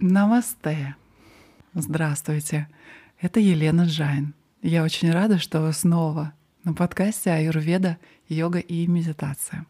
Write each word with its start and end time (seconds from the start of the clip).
Намасте. 0.00 0.94
Здравствуйте. 1.74 2.68
Это 3.20 3.40
Елена 3.40 3.82
Джайн. 3.82 4.32
Я 4.62 4.84
очень 4.84 5.10
рада, 5.10 5.38
что 5.38 5.60
вы 5.60 5.72
снова 5.72 6.34
на 6.62 6.72
подкасте 6.72 7.32
Аюрведа, 7.32 7.98
йога 8.28 8.60
и 8.60 8.86
медитация. 8.86 9.66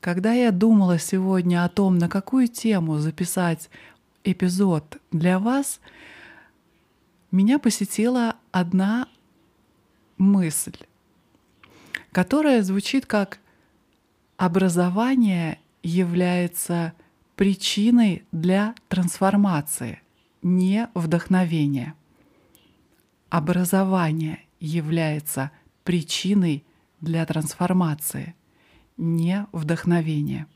Когда 0.00 0.32
я 0.32 0.50
думала 0.52 0.98
сегодня 0.98 1.64
о 1.66 1.68
том, 1.68 1.98
на 1.98 2.08
какую 2.08 2.48
тему 2.48 2.96
записать 2.96 3.68
эпизод 4.24 4.96
для 5.12 5.38
вас, 5.38 5.80
меня 7.30 7.58
посетила 7.58 8.36
одна 8.52 9.06
мысль, 10.16 10.78
которая 12.10 12.62
звучит 12.62 13.04
как 13.04 13.38
образование 14.38 15.58
является 15.82 16.94
причиной 17.40 18.26
для 18.32 18.74
трансформации, 18.88 20.02
не 20.42 20.90
вдохновения. 20.92 21.94
Образование 23.30 24.40
является 24.60 25.50
причиной 25.82 26.66
для 27.00 27.24
трансформации, 27.24 28.34
не 28.98 29.46
вдохновения. 29.52 30.48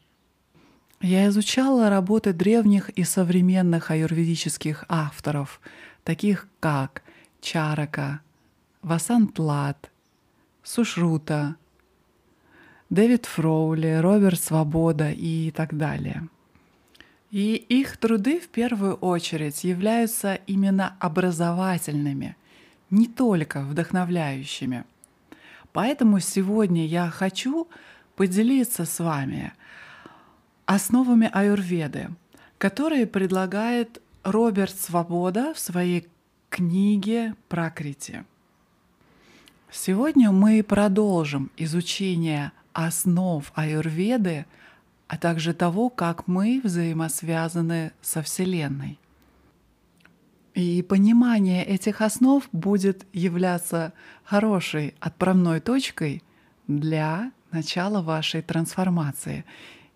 Я 1.01 1.27
изучала 1.29 1.88
работы 1.88 2.34
древних 2.34 2.91
и 2.91 3.05
современных 3.05 3.91
аюрведических 3.91 4.85
авторов, 4.87 5.62
таких 6.02 6.48
как 6.60 7.02
Чарака, 7.41 8.21
Васантлат, 8.82 9.91
Сушрута, 10.62 11.57
Дэвид 12.91 13.24
Фроули, 13.24 14.01
Роберт 14.02 14.38
Свобода 14.38 15.10
и 15.10 15.51
так 15.51 15.79
далее. 15.79 16.29
И 17.34 17.56
их 17.56 17.97
труды 17.97 18.38
в 18.38 18.47
первую 18.47 18.95
очередь 18.95 19.65
являются 19.65 20.37
именно 20.46 20.96
образовательными, 21.01 22.37
не 22.90 23.09
только 23.09 23.63
вдохновляющими. 23.63 24.85
Поэтому 25.73 26.21
сегодня 26.21 26.87
я 26.87 27.10
хочу 27.10 27.66
поделиться 28.15 28.85
с 28.85 29.01
вами 29.01 29.52
основами 30.65 31.29
аюрведы, 31.32 32.10
которые 32.57 33.05
предлагает 33.05 34.01
Роберт 34.23 34.79
Свобода 34.79 35.55
в 35.55 35.59
своей 35.59 36.07
книге 36.51 37.35
«Пракрити». 37.49 38.24
Сегодня 39.73 40.30
мы 40.30 40.62
продолжим 40.62 41.51
изучение 41.57 42.52
основ 42.74 43.51
аюрведы– 43.57 44.46
а 45.09 45.16
также 45.16 45.55
того, 45.55 45.91
как 45.91 46.27
мы 46.27 46.60
взаимосвязаны 46.63 47.93
со 48.01 48.23
Вселенной. 48.23 48.99
И 50.55 50.83
понимание 50.83 51.65
этих 51.65 52.01
основ 52.01 52.49
будет 52.52 53.07
являться 53.13 53.93
хорошей 54.23 54.95
отправной 55.01 55.61
точкой 55.61 56.23
для 56.69 57.33
начала 57.51 58.02
вашей 58.02 58.41
трансформации, 58.41 59.45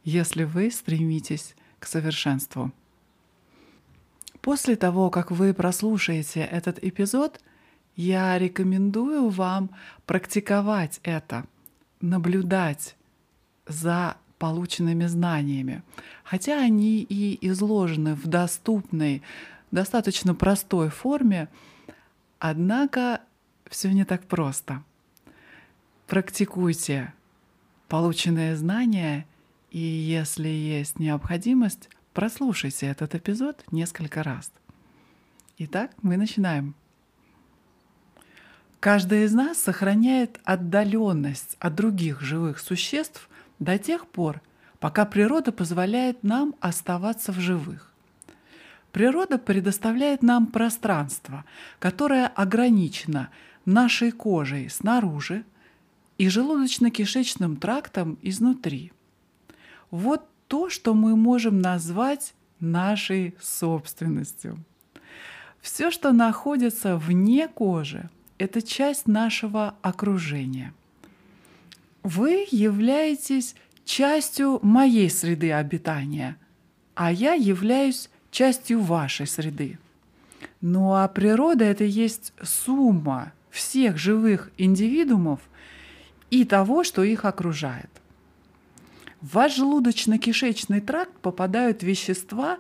если 0.04 0.44
вы 0.44 0.70
стремитесь 0.70 1.54
к 1.78 1.86
совершенству. 1.86 2.72
После 4.40 4.76
того, 4.76 5.10
как 5.10 5.30
вы 5.30 5.54
прослушаете 5.54 6.40
этот 6.40 6.82
эпизод, 6.82 7.40
я 7.96 8.38
рекомендую 8.38 9.28
вам 9.28 9.70
практиковать 10.06 11.00
это, 11.02 11.44
наблюдать 12.00 12.96
за 13.66 14.16
полученными 14.38 15.06
знаниями. 15.06 15.82
Хотя 16.24 16.60
они 16.60 17.00
и 17.00 17.38
изложены 17.48 18.14
в 18.14 18.26
доступной, 18.26 19.22
достаточно 19.70 20.34
простой 20.34 20.88
форме, 20.90 21.48
однако 22.38 23.20
все 23.68 23.92
не 23.92 24.04
так 24.04 24.24
просто. 24.24 24.82
Практикуйте 26.06 27.12
полученные 27.88 28.56
знания, 28.56 29.26
и 29.70 29.78
если 29.78 30.48
есть 30.48 30.98
необходимость, 30.98 31.90
прослушайте 32.14 32.86
этот 32.86 33.14
эпизод 33.14 33.64
несколько 33.70 34.22
раз. 34.22 34.50
Итак, 35.58 35.90
мы 36.02 36.16
начинаем. 36.16 36.74
Каждый 38.80 39.24
из 39.24 39.32
нас 39.32 39.58
сохраняет 39.58 40.38
отдаленность 40.44 41.56
от 41.58 41.74
других 41.74 42.20
живых 42.20 42.60
существ 42.60 43.27
до 43.58 43.78
тех 43.78 44.06
пор, 44.06 44.40
пока 44.80 45.04
природа 45.04 45.52
позволяет 45.52 46.22
нам 46.22 46.54
оставаться 46.60 47.32
в 47.32 47.38
живых. 47.40 47.92
Природа 48.92 49.38
предоставляет 49.38 50.22
нам 50.22 50.46
пространство, 50.46 51.44
которое 51.78 52.26
ограничено 52.26 53.28
нашей 53.64 54.10
кожей 54.12 54.70
снаружи 54.70 55.44
и 56.16 56.28
желудочно-кишечным 56.28 57.56
трактом 57.56 58.18
изнутри. 58.22 58.92
Вот 59.90 60.26
то, 60.48 60.70
что 60.70 60.94
мы 60.94 61.16
можем 61.16 61.60
назвать 61.60 62.34
нашей 62.60 63.34
собственностью. 63.40 64.58
Все, 65.60 65.90
что 65.90 66.12
находится 66.12 66.96
вне 66.96 67.48
кожи, 67.48 68.08
это 68.38 68.62
часть 68.62 69.06
нашего 69.06 69.74
окружения. 69.82 70.72
Вы 72.08 72.46
являетесь 72.50 73.54
частью 73.84 74.60
моей 74.62 75.10
среды 75.10 75.52
обитания, 75.52 76.38
а 76.94 77.12
я 77.12 77.34
являюсь 77.34 78.08
частью 78.30 78.80
вашей 78.80 79.26
среды. 79.26 79.78
Ну 80.62 80.94
а 80.94 81.06
природа— 81.08 81.64
это 81.66 81.84
есть 81.84 82.32
сумма 82.42 83.34
всех 83.50 83.98
живых 83.98 84.50
индивидуумов 84.56 85.40
и 86.30 86.46
того, 86.46 86.82
что 86.82 87.02
их 87.04 87.26
окружает. 87.26 87.90
В 89.20 89.34
ваш 89.34 89.58
желудочно-кишечный 89.58 90.80
тракт 90.80 91.12
попадают 91.20 91.82
вещества, 91.82 92.56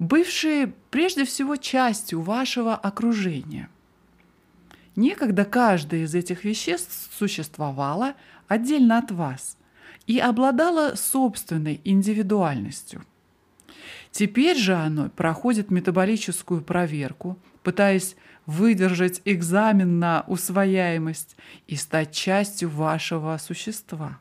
бывшие 0.00 0.72
прежде 0.90 1.24
всего 1.24 1.54
частью 1.54 2.20
вашего 2.20 2.74
окружения. 2.74 3.68
Некогда 4.96 5.44
каждое 5.44 6.00
из 6.00 6.16
этих 6.16 6.42
веществ 6.42 7.12
существовало 7.16 8.14
отдельно 8.48 8.98
от 8.98 9.10
вас 9.10 9.56
и 10.06 10.18
обладало 10.18 10.94
собственной 10.96 11.80
индивидуальностью. 11.84 13.04
Теперь 14.10 14.56
же 14.56 14.74
оно 14.74 15.10
проходит 15.10 15.70
метаболическую 15.70 16.62
проверку, 16.62 17.38
пытаясь 17.62 18.16
выдержать 18.46 19.20
экзамен 19.26 19.98
на 19.98 20.24
усвояемость 20.26 21.36
и 21.66 21.76
стать 21.76 22.12
частью 22.12 22.70
вашего 22.70 23.36
существа. 23.36 24.18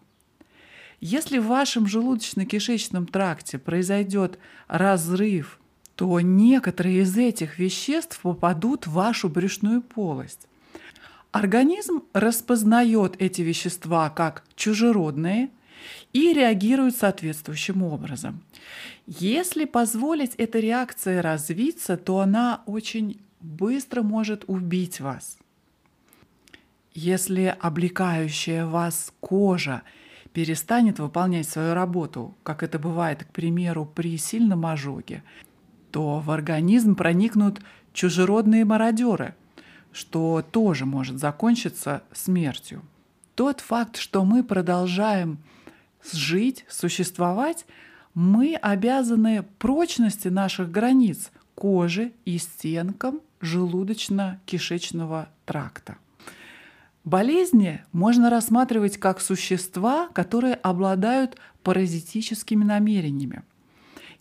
Если 0.99 1.37
в 1.37 1.47
вашем 1.47 1.85
желудочно-кишечном 1.85 3.05
тракте 3.05 3.57
произойдет 3.57 4.39
разрыв, 4.67 5.59
то 5.95 6.19
некоторые 6.19 7.01
из 7.01 7.15
этих 7.17 7.57
веществ 7.57 8.19
попадут 8.21 8.85
в 8.85 8.91
вашу 8.91 9.29
брюшную 9.29 9.81
полость. 9.81 10.47
Организм 11.37 12.01
распознает 12.13 13.15
эти 13.19 13.43
вещества 13.43 14.09
как 14.09 14.43
чужеродные 14.55 15.51
и 16.11 16.33
реагирует 16.33 16.95
соответствующим 16.97 17.83
образом. 17.83 18.41
Если 19.05 19.65
позволить 19.65 20.33
этой 20.33 20.61
реакции 20.61 21.17
развиться, 21.17 21.95
то 21.95 22.21
она 22.21 22.63
очень 22.65 23.21
быстро 23.39 24.01
может 24.01 24.45
убить 24.47 24.99
вас. 24.99 25.37
Если 26.95 27.55
облекающая 27.59 28.65
вас 28.65 29.13
кожа 29.19 29.83
перестанет 30.33 30.97
выполнять 30.97 31.47
свою 31.47 31.75
работу, 31.75 32.35
как 32.41 32.63
это 32.63 32.79
бывает, 32.79 33.25
к 33.25 33.27
примеру, 33.27 33.85
при 33.85 34.17
сильном 34.17 34.65
ожоге, 34.65 35.21
то 35.91 36.17
в 36.17 36.31
организм 36.31 36.95
проникнут 36.95 37.59
чужеродные 37.93 38.65
мародеры– 38.65 39.35
что 39.97 40.45
тоже 40.51 40.85
может 40.85 41.17
закончиться 41.17 42.03
смертью. 42.13 42.83
Тот 43.33 43.61
факт, 43.61 43.97
что 43.97 44.23
мы 44.25 44.43
продолжаем 44.43 45.39
жить, 46.13 46.65
существовать, 46.69 47.65
мы 48.13 48.53
обязаны 48.55 49.43
прочности 49.57 50.27
наших 50.27 50.69
границ 50.69 51.31
кожи 51.55 52.13
и 52.25 52.37
стенкам 52.37 53.21
желудочно-кишечного 53.41 55.29
тракта. 55.45 55.97
Болезни 57.03 57.83
можно 57.91 58.29
рассматривать 58.29 58.97
как 58.97 59.19
существа, 59.19 60.09
которые 60.13 60.53
обладают 60.53 61.37
паразитическими 61.63 62.63
намерениями– 62.63 63.41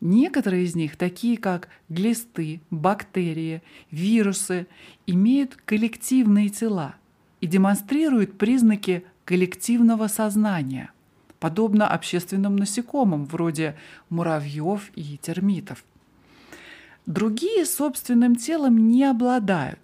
Некоторые 0.00 0.64
из 0.64 0.74
них, 0.74 0.96
такие 0.96 1.38
как 1.38 1.68
глисты, 1.88 2.60
бактерии, 2.70 3.62
вирусы, 3.90 4.66
имеют 5.06 5.56
коллективные 5.64 6.50
тела 6.50 6.96
и 7.40 7.46
демонстрируют 7.46 8.36
признаки 8.36 9.04
коллективного 9.24 10.08
сознания, 10.08 10.90
подобно 11.40 11.88
общественным 11.88 12.56
насекомым 12.56 13.24
вроде 13.24 13.76
муравьев 14.10 14.90
и 14.94 15.16
термитов. 15.16 15.82
Другие 17.06 17.64
собственным 17.64 18.36
телом 18.36 18.88
не 18.88 19.04
обладают 19.04 19.78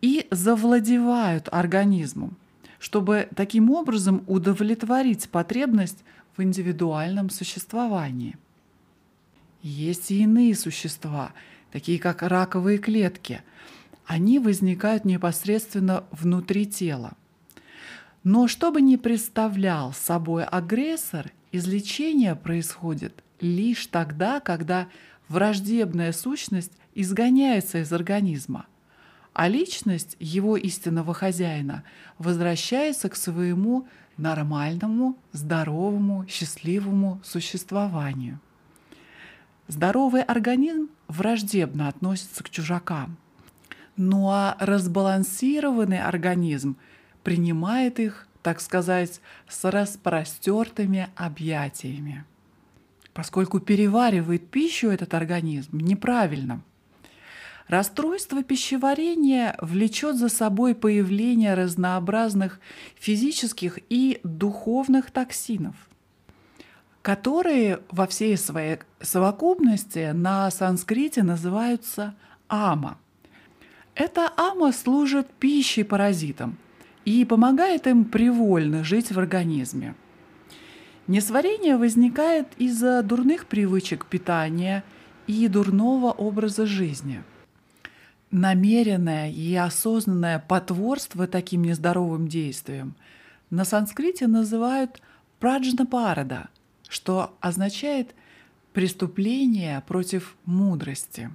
и 0.00 0.26
завладевают 0.30 1.48
организмом, 1.52 2.36
чтобы 2.78 3.28
таким 3.36 3.70
образом 3.70 4.22
удовлетворить 4.26 5.28
потребность 5.28 5.98
в 6.36 6.42
индивидуальном 6.42 7.28
существовании. 7.28 8.36
Есть 9.62 10.10
и 10.10 10.22
иные 10.22 10.54
существа, 10.54 11.32
такие 11.70 11.98
как 11.98 12.22
раковые 12.22 12.78
клетки. 12.78 13.42
Они 14.06 14.38
возникают 14.38 15.04
непосредственно 15.04 16.04
внутри 16.10 16.66
тела. 16.66 17.14
Но 18.24 18.48
что 18.48 18.70
бы 18.70 18.80
ни 18.80 18.96
представлял 18.96 19.92
собой 19.92 20.44
агрессор, 20.44 21.30
излечение 21.52 22.34
происходит 22.34 23.22
лишь 23.40 23.86
тогда, 23.86 24.40
когда 24.40 24.88
враждебная 25.28 26.12
сущность 26.12 26.72
изгоняется 26.94 27.78
из 27.78 27.92
организма, 27.92 28.66
а 29.32 29.48
личность 29.48 30.16
его 30.18 30.56
истинного 30.56 31.14
хозяина 31.14 31.84
возвращается 32.18 33.08
к 33.08 33.16
своему 33.16 33.86
нормальному, 34.16 35.16
здоровому, 35.32 36.26
счастливому 36.28 37.20
существованию. 37.24 38.40
Здоровый 39.70 40.22
организм 40.22 40.88
враждебно 41.06 41.86
относится 41.86 42.42
к 42.42 42.50
чужакам. 42.50 43.16
Ну 43.96 44.28
а 44.28 44.56
разбалансированный 44.58 46.00
организм 46.02 46.76
принимает 47.22 48.00
их, 48.00 48.26
так 48.42 48.60
сказать, 48.60 49.20
с 49.48 49.70
распростертыми 49.70 51.08
объятиями. 51.14 52.24
Поскольку 53.14 53.60
переваривает 53.60 54.48
пищу 54.48 54.88
этот 54.88 55.14
организм 55.14 55.78
неправильно. 55.78 56.62
Расстройство 57.68 58.42
пищеварения 58.42 59.54
влечет 59.60 60.16
за 60.16 60.30
собой 60.30 60.74
появление 60.74 61.54
разнообразных 61.54 62.58
физических 62.98 63.78
и 63.88 64.18
духовных 64.24 65.12
токсинов– 65.12 65.76
которые 67.10 67.80
во 67.90 68.06
всей 68.06 68.36
своей 68.36 68.78
совокупности 69.00 70.12
на 70.12 70.48
санскрите 70.52 71.24
называются 71.24 72.14
ама. 72.46 72.98
Эта 73.96 74.30
ама 74.36 74.70
служит 74.70 75.26
пищей 75.28 75.82
паразитам 75.82 76.56
и 77.04 77.24
помогает 77.24 77.88
им 77.88 78.04
привольно 78.04 78.84
жить 78.84 79.10
в 79.10 79.18
организме. 79.18 79.96
Несварение 81.08 81.76
возникает 81.76 82.46
из-за 82.58 83.02
дурных 83.02 83.46
привычек 83.46 84.06
питания 84.06 84.84
и 85.26 85.48
дурного 85.48 86.12
образа 86.12 86.64
жизни. 86.64 87.24
Намеренное 88.30 89.32
и 89.32 89.52
осознанное 89.56 90.38
потворство 90.38 91.26
таким 91.26 91.62
нездоровым 91.62 92.28
действиям 92.28 92.94
на 93.50 93.64
санскрите 93.64 94.28
называют 94.28 95.02
праджнапарада– 95.40 96.50
что 96.90 97.34
означает 97.40 98.14
преступление 98.74 99.82
против 99.86 100.36
мудрости. 100.44 101.30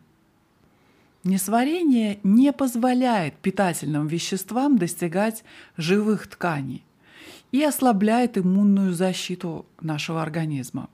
Несварение 1.24 2.20
не 2.24 2.54
позволяет 2.54 3.36
питательным 3.38 4.06
веществам 4.08 4.78
достигать 4.78 5.44
живых 5.78 6.28
тканей 6.28 6.84
и 7.52 7.64
ослабляет 7.64 8.38
иммунную 8.38 8.94
защиту 8.94 9.66
нашего 9.82 10.22
организма. 10.22 10.90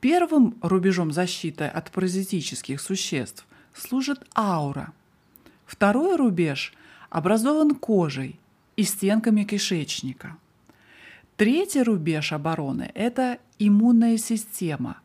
Первым 0.00 0.56
рубежом 0.62 1.10
защиты 1.10 1.64
от 1.64 1.90
паразитических 1.90 2.80
существ 2.80 3.46
служит 3.74 4.24
аура. 4.36 4.92
Второй 5.66 6.16
рубеж 6.16 6.74
образован 7.08 7.74
кожей 7.74 8.38
и 8.76 8.84
стенками 8.84 9.44
кишечника– 9.44 10.36
Третий 11.40 11.82
рубеж 11.82 12.34
обороны– 12.34 12.92
это 12.94 13.38
иммунная 13.58 14.18
система. 14.18 14.98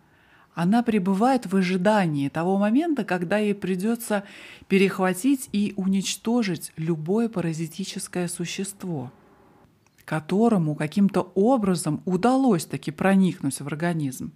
Она 0.53 0.83
пребывает 0.83 1.45
в 1.45 1.55
ожидании 1.55 2.27
того 2.27 2.57
момента, 2.57 3.05
когда 3.05 3.37
ей 3.37 3.55
придется 3.55 4.25
перехватить 4.67 5.47
и 5.53 5.73
уничтожить 5.77 6.73
любое 6.75 7.29
паразитическое 7.29 8.27
существо, 8.27 9.13
которому 10.03 10.75
каким-то 10.75 11.31
образом 11.35 12.01
удалось 12.03 12.65
таки 12.65 12.91
проникнуть 12.91 13.61
в 13.61 13.65
организм 13.65 14.33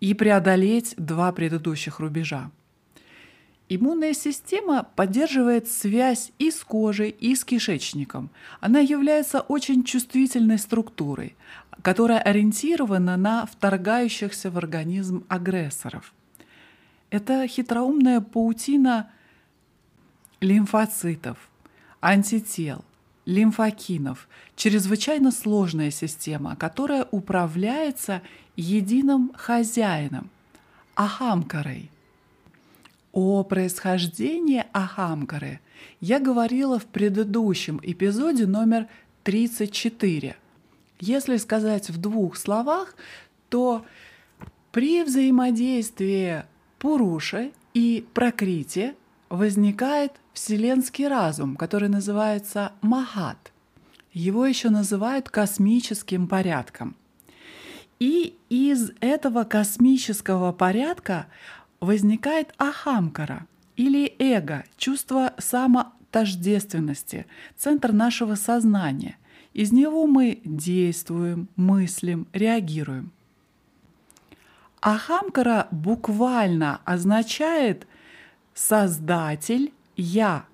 и 0.00 0.14
преодолеть 0.14 0.94
два 0.96 1.30
предыдущих 1.32 2.00
рубежа. 2.00 2.50
Иммунная 3.70 4.12
система 4.12 4.86
поддерживает 4.94 5.68
связь 5.68 6.32
и 6.38 6.50
с 6.50 6.62
кожей, 6.62 7.08
и 7.08 7.34
с 7.34 7.44
кишечником. 7.44 8.28
Она 8.60 8.80
является 8.80 9.40
очень 9.40 9.84
чувствительной 9.84 10.58
структурой, 10.58 11.34
которая 11.82 12.18
ориентирована 12.18 13.16
на 13.16 13.46
вторгающихся 13.46 14.50
в 14.50 14.58
организм 14.58 15.24
агрессоров. 15.28 16.12
Это 17.08 17.46
хитроумная 17.48 18.20
паутина 18.20 19.10
лимфоцитов, 20.40 21.38
антител, 22.02 22.84
лимфокинов, 23.24 24.28
чрезвычайно 24.56 25.30
сложная 25.30 25.90
система, 25.90 26.54
которая 26.56 27.06
управляется 27.10 28.20
единым 28.56 29.32
хозяином– 29.34 30.28
ахамкарой– 30.96 31.90
о 33.14 33.44
происхождении 33.44 34.66
Ахамкары 34.72 35.60
я 36.00 36.18
говорила 36.18 36.80
в 36.80 36.86
предыдущем 36.86 37.78
эпизоде 37.80 38.44
номер 38.44 38.88
34. 39.22 40.36
Если 40.98 41.36
сказать 41.36 41.90
в 41.90 41.98
двух 41.98 42.36
словах, 42.36 42.96
то 43.48 43.86
при 44.72 45.04
взаимодействии 45.04 46.42
Пуруши 46.80 47.52
и 47.72 48.04
Пракрити 48.14 48.94
возникает 49.28 50.12
вселенский 50.32 51.06
разум, 51.06 51.54
который 51.54 51.88
называется 51.88 52.72
Махат. 52.82 53.52
Его 54.12 54.44
еще 54.44 54.70
называют 54.70 55.30
космическим 55.30 56.26
порядком. 56.26 56.96
И 58.00 58.36
из 58.48 58.90
этого 59.00 59.44
космического 59.44 60.52
порядка 60.52 61.26
возникает 61.84 62.54
ахамкара 62.58 63.46
или 63.76 64.14
эго, 64.18 64.64
чувство 64.76 65.34
самотождественности, 65.38 67.26
центр 67.56 67.92
нашего 67.92 68.34
сознания. 68.34 69.16
Из 69.52 69.72
него 69.72 70.06
мы 70.06 70.40
действуем, 70.44 71.48
мыслим, 71.56 72.26
реагируем. 72.32 73.12
Ахамкара 74.80 75.68
буквально 75.70 76.80
означает 76.84 77.86
«создатель 78.52 79.72
я». 79.96 80.46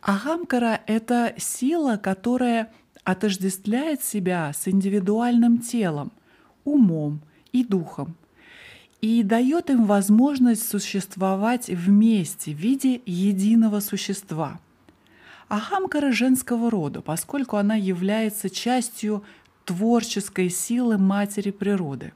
Ахамкара— 0.00 0.80
это 0.86 1.34
сила, 1.38 1.96
которая 1.96 2.72
отождествляет 3.04 4.02
себя 4.04 4.52
с 4.52 4.68
индивидуальным 4.68 5.58
телом, 5.58 6.12
умом 6.64 7.20
и 7.52 7.64
духом 7.64 8.16
и 9.04 9.22
дает 9.22 9.68
им 9.68 9.84
возможность 9.84 10.66
существовать 10.66 11.68
вместе 11.68 12.54
в 12.54 12.56
виде 12.56 13.02
единого 13.04 13.80
существа. 13.80 14.58
Ахамкара 15.50 16.10
женского 16.10 16.70
рода, 16.70 17.02
поскольку 17.02 17.58
она 17.58 17.74
является 17.74 18.48
частью 18.48 19.22
творческой 19.66 20.48
силы 20.48 20.96
матери 20.96 21.50
природы. 21.50 22.14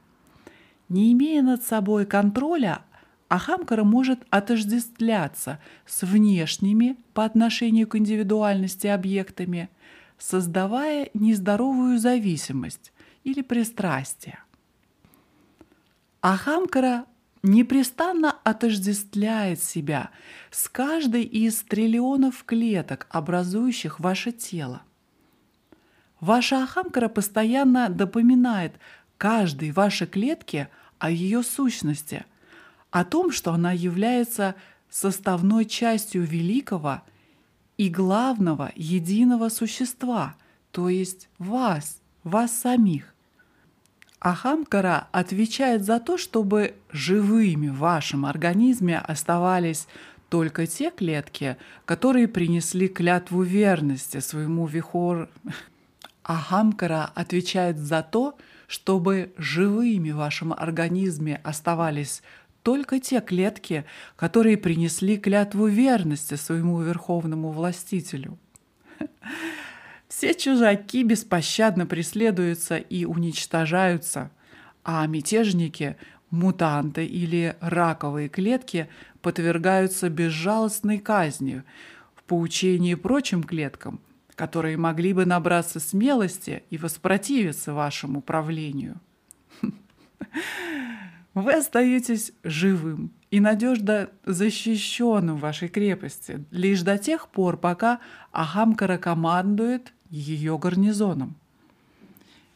Не 0.88 1.12
имея 1.12 1.42
над 1.42 1.62
собой 1.62 2.06
контроля, 2.06 2.80
Ахамкара 3.28 3.84
может 3.84 4.20
отождествляться 4.30 5.60
с 5.84 6.04
внешними 6.04 6.96
по 7.12 7.26
отношению 7.26 7.86
к 7.86 7.96
индивидуальности 7.96 8.86
объектами, 8.86 9.68
создавая 10.16 11.10
нездоровую 11.12 11.98
зависимость 11.98 12.94
или 13.24 13.42
пристрастие. 13.42 14.38
Ахамкара 16.20 17.06
непрестанно 17.42 18.32
отождествляет 18.42 19.62
себя 19.62 20.10
с 20.50 20.68
каждой 20.68 21.22
из 21.22 21.62
триллионов 21.62 22.42
клеток, 22.44 23.06
образующих 23.10 24.00
ваше 24.00 24.32
тело. 24.32 24.82
Ваша 26.20 26.64
Ахамкара 26.64 27.08
постоянно 27.08 27.88
допоминает 27.88 28.72
каждой 29.16 29.70
вашей 29.70 30.08
клетке 30.08 30.68
о 30.98 31.10
ее 31.10 31.44
сущности, 31.44 32.26
о 32.90 33.04
том, 33.04 33.30
что 33.30 33.52
она 33.52 33.70
является 33.70 34.56
составной 34.90 35.64
частью 35.66 36.24
великого 36.24 37.02
и 37.76 37.88
главного 37.88 38.72
единого 38.74 39.48
существа, 39.50 40.34
то 40.72 40.88
есть 40.88 41.28
вас, 41.38 42.00
вас 42.24 42.52
самих. 42.52 43.14
Ахамкара 44.20 45.08
отвечает 45.12 45.84
за 45.84 46.00
то, 46.00 46.18
чтобы 46.18 46.74
живыми 46.90 47.68
в 47.68 47.78
вашем 47.78 48.26
организме 48.26 48.98
оставались 48.98 49.86
только 50.28 50.66
те 50.66 50.90
клетки, 50.90 51.56
которые 51.84 52.28
принесли 52.28 52.88
клятву 52.88 53.42
верности 53.42 54.20
своему 54.20 54.66
вихор. 54.66 55.28
Ахамкара 56.24 57.10
отвечает 57.14 57.78
за 57.78 58.02
то, 58.02 58.36
чтобы 58.66 59.32
живыми 59.38 60.10
в 60.10 60.16
вашем 60.16 60.52
организме 60.52 61.40
оставались 61.42 62.22
только 62.62 63.00
те 63.00 63.20
клетки, 63.20 63.86
которые 64.16 64.58
принесли 64.58 65.16
клятву 65.16 65.66
верности 65.66 66.34
своему 66.34 66.82
верховному 66.82 67.50
властителю. 67.50 68.36
Все 70.08 70.34
чужаки 70.34 71.02
беспощадно 71.02 71.86
преследуются 71.86 72.76
и 72.78 73.04
уничтожаются, 73.04 74.30
а 74.82 75.06
мятежники, 75.06 75.96
мутанты 76.30 77.04
или 77.04 77.56
раковые 77.60 78.30
клетки 78.30 78.88
подвергаются 79.20 80.08
безжалостной 80.08 80.98
казни 80.98 81.62
в 82.14 82.22
поучении 82.22 82.94
прочим 82.94 83.42
клеткам, 83.42 84.00
которые 84.34 84.78
могли 84.78 85.12
бы 85.12 85.26
набраться 85.26 85.78
смелости 85.78 86.62
и 86.70 86.78
воспротивиться 86.78 87.74
вашему 87.74 88.22
правлению. 88.22 89.00
Вы 91.34 91.52
остаетесь 91.52 92.32
живым 92.44 93.12
и 93.30 93.40
надежно 93.40 94.08
защищенным 94.24 95.36
в 95.36 95.40
вашей 95.40 95.68
крепости 95.68 96.44
лишь 96.50 96.80
до 96.80 96.96
тех 96.96 97.28
пор, 97.28 97.58
пока 97.58 98.00
Ахамкара 98.32 98.96
командует 98.96 99.92
ее 100.10 100.58
гарнизоном. 100.58 101.36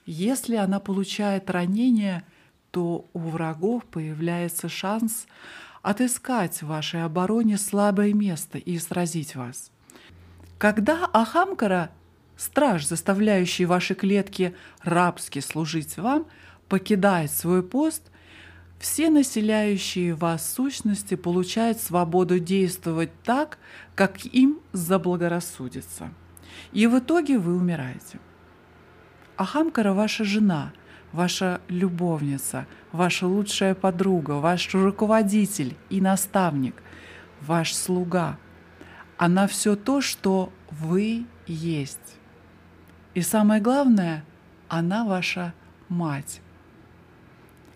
Если 0.06 0.56
она 0.56 0.80
получает 0.80 1.50
ранение, 1.50 2.24
то 2.70 3.06
у 3.12 3.18
врагов 3.18 3.84
появляется 3.84 4.68
шанс 4.68 5.26
отыскать 5.82 6.62
в 6.62 6.66
вашей 6.66 7.04
обороне 7.04 7.58
слабое 7.58 8.12
место 8.12 8.58
и 8.58 8.78
сразить 8.78 9.36
вас. 9.36 9.70
Когда 10.58 11.06
Ахамкара, 11.12 11.90
страж, 12.36 12.86
заставляющий 12.86 13.64
ваши 13.64 13.94
клетки 13.94 14.54
рабски 14.80 15.40
служить 15.40 15.96
вам, 15.96 16.26
покидает 16.68 17.30
свой 17.30 17.62
пост, 17.62 18.02
все 18.78 19.10
населяющие 19.10 20.14
вас 20.14 20.54
сущности 20.54 21.14
получают 21.14 21.80
свободу 21.80 22.38
действовать 22.38 23.10
так, 23.22 23.58
как 23.94 24.24
им 24.24 24.60
заблагорассудится. 24.72 26.10
И 26.72 26.86
в 26.86 26.98
итоге 26.98 27.38
вы 27.38 27.56
умираете. 27.56 28.18
Ахамкара– 29.36 29.92
ваша 29.94 30.24
жена, 30.24 30.72
ваша 31.12 31.60
любовница, 31.68 32.66
ваша 32.92 33.26
лучшая 33.26 33.74
подруга, 33.74 34.32
ваш 34.32 34.74
руководитель 34.74 35.76
и 35.90 36.00
наставник, 36.00 36.74
ваш 37.40 37.74
слуга. 37.74 38.38
Она 39.16 39.46
все 39.46 39.76
то, 39.76 40.00
что 40.00 40.52
вы 40.70 41.26
есть. 41.46 42.18
И 43.14 43.20
самое 43.20 43.60
главное, 43.60 44.24
она 44.68 45.04
ваша 45.04 45.54
мать. 45.88 46.40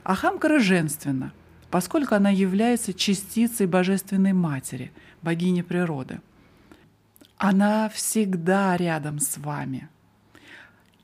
Ахамкара 0.03 0.59
женственна, 0.61 1.33
поскольку 1.71 2.15
она 2.15 2.31
является 2.31 2.95
частицей 2.95 3.67
Божественной 3.67 4.33
Матери, 4.33 4.93
богини 5.21 5.63
природы. 5.63 6.21
Она 7.37 7.89
всегда 7.89 8.77
рядом 8.77 9.19
с 9.19 9.37
вами 9.37 9.89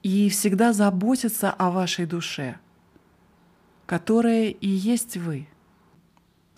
и 0.02 0.28
всегда 0.30 0.72
заботится 0.72 1.50
о 1.50 1.70
вашей 1.70 2.06
душе, 2.06 2.56
которая 3.86 4.48
и 4.48 4.68
есть 4.68 5.16
вы. 5.16 5.46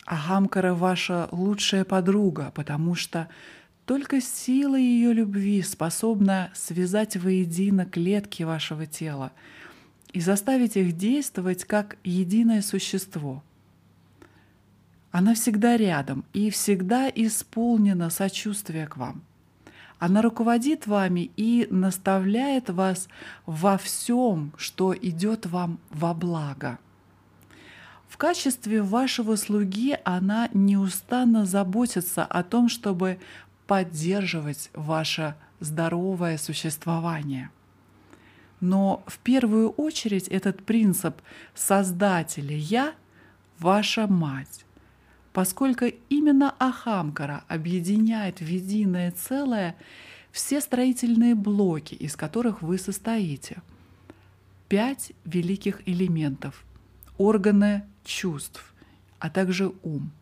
Ахамкара 0.07 0.75
ваша 0.75 1.29
лучшая 1.33 1.85
подруга, 1.85 2.53
потому 2.55 2.95
что 2.95 3.29
только 3.87 4.21
сила 4.21 4.77
ее 4.77 5.13
любви 5.13 5.63
способна 5.63 6.51
связать 6.55 7.17
воедино 7.17 7.87
клетки 7.87 8.43
вашего 8.43 8.87
тела– 8.87 9.33
и 10.15 10.21
заставить 10.21 10.77
их 10.77 10.97
действовать 10.97 11.65
как 11.65 11.99
единое 12.05 12.63
существо. 12.63 13.43
Она 15.11 15.35
всегда 15.35 15.77
рядом 15.77 16.25
и 16.33 16.51
всегда 16.51 17.11
исполнена 17.13 18.11
сочувствия 18.11 18.87
к 18.87 18.97
вам. 18.97 19.25
Она 20.05 20.21
руководит 20.21 20.87
вами 20.87 21.31
и 21.35 21.67
наставляет 21.71 22.69
вас 22.69 23.09
во 23.47 23.79
всем, 23.79 24.53
что 24.59 24.95
идет 24.95 25.47
вам 25.47 25.79
во 25.89 26.13
благо. 26.13 26.79
В 28.07 28.19
качестве 28.19 28.83
вашего 28.83 29.37
слуги 29.37 29.97
она 30.05 30.51
неустанно 30.53 31.47
заботится 31.47 32.23
о 32.23 32.43
том, 32.43 32.69
чтобы 32.69 33.19
поддерживать 33.67 34.69
ваше 34.75 35.37
здоровое 35.61 36.37
существование– 36.37 37.49
но 38.61 39.03
в 39.07 39.19
первую 39.19 39.71
очередь 39.71 40.29
этот 40.29 40.65
принцип 40.65 41.21
создателя 41.55 42.57
«я»— 42.57 42.95
ваша 43.59 44.07
мать, 44.07 44.64
поскольку 45.35 45.87
именно 46.11 46.55
Ахамкара 46.61 47.43
объединяет 47.49 48.41
в 48.41 48.47
единое 48.47 49.11
целое 49.11 49.75
все 50.31 50.61
строительные 50.61 51.35
блоки, 51.35 51.95
из 51.95 52.15
которых 52.15 52.63
вы 52.63 52.79
состоите. 52.79 53.61
Пять 54.69 55.13
великих 55.25 55.87
элементов— 55.89 56.65
органы 57.19 57.83
чувств, 58.05 58.73
а 59.19 59.29
также 59.29 59.73
ум. 59.83 60.13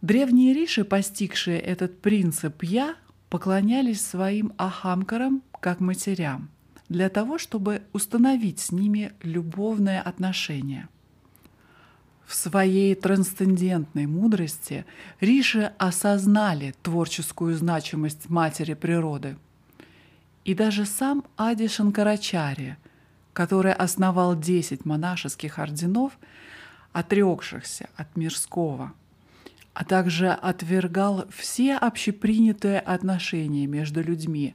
Древние 0.00 0.54
риши, 0.54 0.82
постигшие 0.82 1.60
этот 1.60 2.00
принцип 2.00 2.62
«я», 2.62 2.96
поклонялись 3.28 4.00
своим 4.00 4.54
ахамкарам 4.56 5.42
как 5.60 5.80
матерям, 5.80 6.48
для 6.88 7.10
того, 7.10 7.36
чтобы 7.36 7.82
установить 7.92 8.60
с 8.60 8.72
ними 8.72 9.12
любовное 9.22 10.00
отношение. 10.00 10.88
В 12.26 12.34
своей 12.34 12.94
трансцендентной 12.94 14.06
мудрости 14.06 14.84
Риши 15.20 15.72
осознали 15.78 16.74
творческую 16.82 17.56
значимость 17.56 18.28
матери 18.28 18.74
природы. 18.74 19.36
И 20.44 20.54
даже 20.54 20.86
сам 20.86 21.24
Ади 21.36 21.68
Шанкарачарья, 21.68 22.78
который 23.32 23.72
основал 23.72 24.38
10 24.38 24.84
монашеских 24.84 25.58
орденов, 25.58 26.18
отрекшихся 26.92 27.88
от 27.96 28.16
мирского– 28.16 28.92
а 29.76 29.84
также 29.84 30.30
отвергал 30.30 31.26
все 31.28 31.76
общепринятые 31.76 32.80
отношения 32.80 33.66
между 33.66 34.02
людьми, 34.02 34.54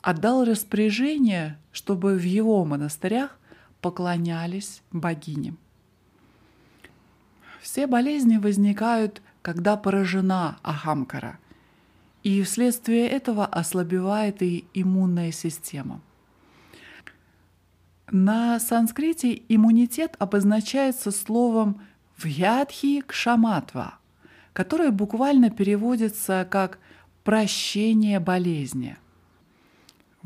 отдал 0.00 0.46
распоряжение, 0.46 1.58
чтобы 1.70 2.14
в 2.14 2.22
его 2.22 2.64
монастырях 2.64 3.38
поклонялись 3.82 4.80
богиням. 4.90 5.58
Все 7.70 7.86
болезни 7.86 8.38
возникают, 8.38 9.20
когда 9.42 9.76
поражена 9.76 10.56
Ахамкара, 10.62 11.38
и 12.22 12.42
вследствие 12.42 13.06
этого 13.06 13.44
ослабевает 13.44 14.42
и 14.42 14.64
иммунная 14.72 15.32
система. 15.32 16.00
На 18.10 18.58
санскрите 18.58 19.42
иммунитет 19.50 20.16
обозначается 20.18 21.10
словом 21.10 21.82
«вьядхи 22.16 23.02
кшаматва», 23.02 23.98
которое 24.54 24.90
буквально 24.90 25.50
переводится 25.50 26.48
как 26.50 26.78
«прощение 27.22 28.18
болезни». 28.18 28.96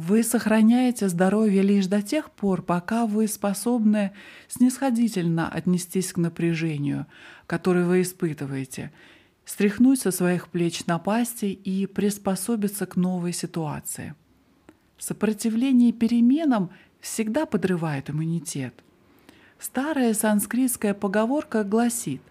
Вы 0.04 0.24
сохраняете 0.24 1.08
здоровье 1.08 1.62
лишь 1.62 1.86
до 1.86 2.02
тех 2.02 2.32
пор, 2.32 2.62
пока 2.62 3.06
вы 3.06 3.28
способны 3.28 4.10
снисходительно 4.48 5.48
отнестись 5.48 6.12
к 6.12 6.16
напряжению, 6.16 7.06
которое 7.46 7.86
вы 7.86 8.02
испытываете, 8.02 8.90
стряхнуть 9.44 10.00
со 10.00 10.10
своих 10.10 10.48
плеч 10.48 10.86
напасти 10.86 11.44
и 11.44 11.86
приспособиться 11.86 12.84
к 12.86 12.96
новой 12.96 13.32
ситуации. 13.32 14.16
Сопротивление 14.98 15.92
переменам 15.92 16.70
всегда 17.00 17.46
подрывает 17.46 18.10
иммунитет. 18.10 18.74
Старая 19.60 20.14
санскритская 20.14 20.94
поговорка 20.94 21.62
гласит 21.62 22.22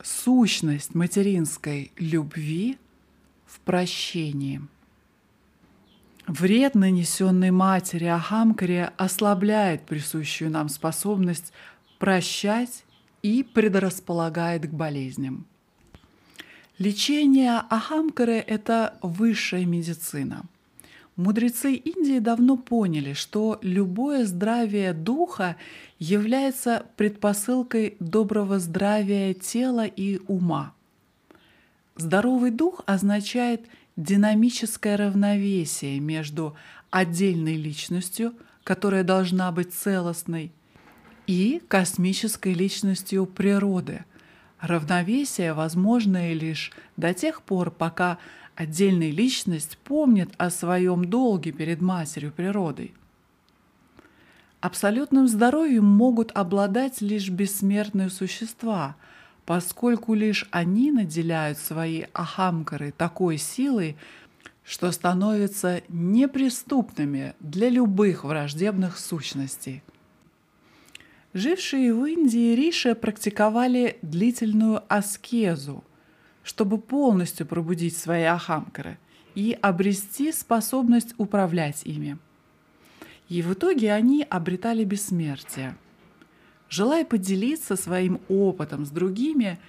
сущность 0.00 0.94
материнской 0.94 1.90
любви 1.96 2.78
в 3.44 3.58
прощении. 3.58 4.62
Вред, 6.26 6.74
нанесенный 6.74 7.50
матери 7.50 8.06
Ахамкаре, 8.06 8.92
ослабляет 8.96 9.82
присущую 9.82 10.50
нам 10.50 10.70
способность 10.70 11.52
прощать 11.98 12.84
и 13.22 13.42
предрасполагает 13.42 14.66
к 14.66 14.70
болезням. 14.70 15.46
Лечение 16.78 17.62
Ахамкары– 17.68 18.36
это 18.46 18.98
высшая 19.02 19.66
медицина. 19.66 20.44
Мудрецы 21.16 21.74
Индии 21.74 22.18
давно 22.18 22.56
поняли, 22.56 23.12
что 23.12 23.58
любое 23.62 24.24
здравие 24.24 24.94
духа 24.94 25.56
является 25.98 26.86
предпосылкой 26.96 27.96
доброго 28.00 28.58
здравия 28.58 29.34
тела 29.34 29.86
и 29.86 30.20
ума. 30.26 30.74
Здоровый 31.96 32.50
дух 32.50 32.82
означает 32.86 33.66
динамическое 33.96 34.96
равновесие 34.96 36.00
между 36.00 36.56
отдельной 36.90 37.56
личностью, 37.56 38.34
которая 38.62 39.04
должна 39.04 39.50
быть 39.52 39.74
целостной, 39.74 40.52
и 41.26 41.62
космической 41.68 42.54
личностью 42.54 43.26
природы. 43.26 44.04
Равновесие 44.60 45.52
возможное 45.52 46.32
лишь 46.32 46.72
до 46.96 47.12
тех 47.14 47.42
пор, 47.42 47.70
пока 47.70 48.18
Отдельная 48.56 49.10
личность 49.10 49.78
помнит 49.78 50.30
о 50.38 50.48
своем 50.48 51.04
долге 51.04 51.50
перед 51.50 51.80
матерью 51.80 52.30
природой. 52.30 52.94
Абсолютным 54.60 55.26
здоровьем 55.26 55.84
могут 55.84 56.30
обладать 56.32 57.00
лишь 57.00 57.30
бессмертные 57.30 58.10
существа, 58.10 58.94
поскольку 59.46 60.14
лишь 60.14 60.46
они 60.50 60.90
наделяют 60.90 61.58
свои 61.58 62.04
ахамкары 62.12 62.92
такой 62.92 63.38
силой, 63.38 63.96
что 64.64 64.90
становятся 64.92 65.82
неприступными 65.88 67.34
для 67.40 67.68
любых 67.68 68.24
враждебных 68.24 68.98
сущностей. 68.98 69.82
Жившие 71.34 71.92
в 71.92 72.04
Индии 72.04 72.54
риши 72.54 72.94
практиковали 72.94 73.98
длительную 74.02 74.82
аскезу– 74.88 75.84
чтобы 76.44 76.78
полностью 76.78 77.46
пробудить 77.46 77.96
свои 77.96 78.22
ахамкары 78.22 78.98
и 79.34 79.58
обрести 79.60 80.30
способность 80.30 81.14
управлять 81.18 81.82
ими. 81.84 82.18
И 83.28 83.42
в 83.42 83.54
итоге 83.54 83.92
они 83.92 84.24
обретали 84.28 84.84
бессмертие. 84.84 85.76
Желая 86.74 87.04
поделиться 87.04 87.76
своим 87.76 88.20
опытом 88.28 88.84
с 88.84 88.90
другими, 88.90 89.60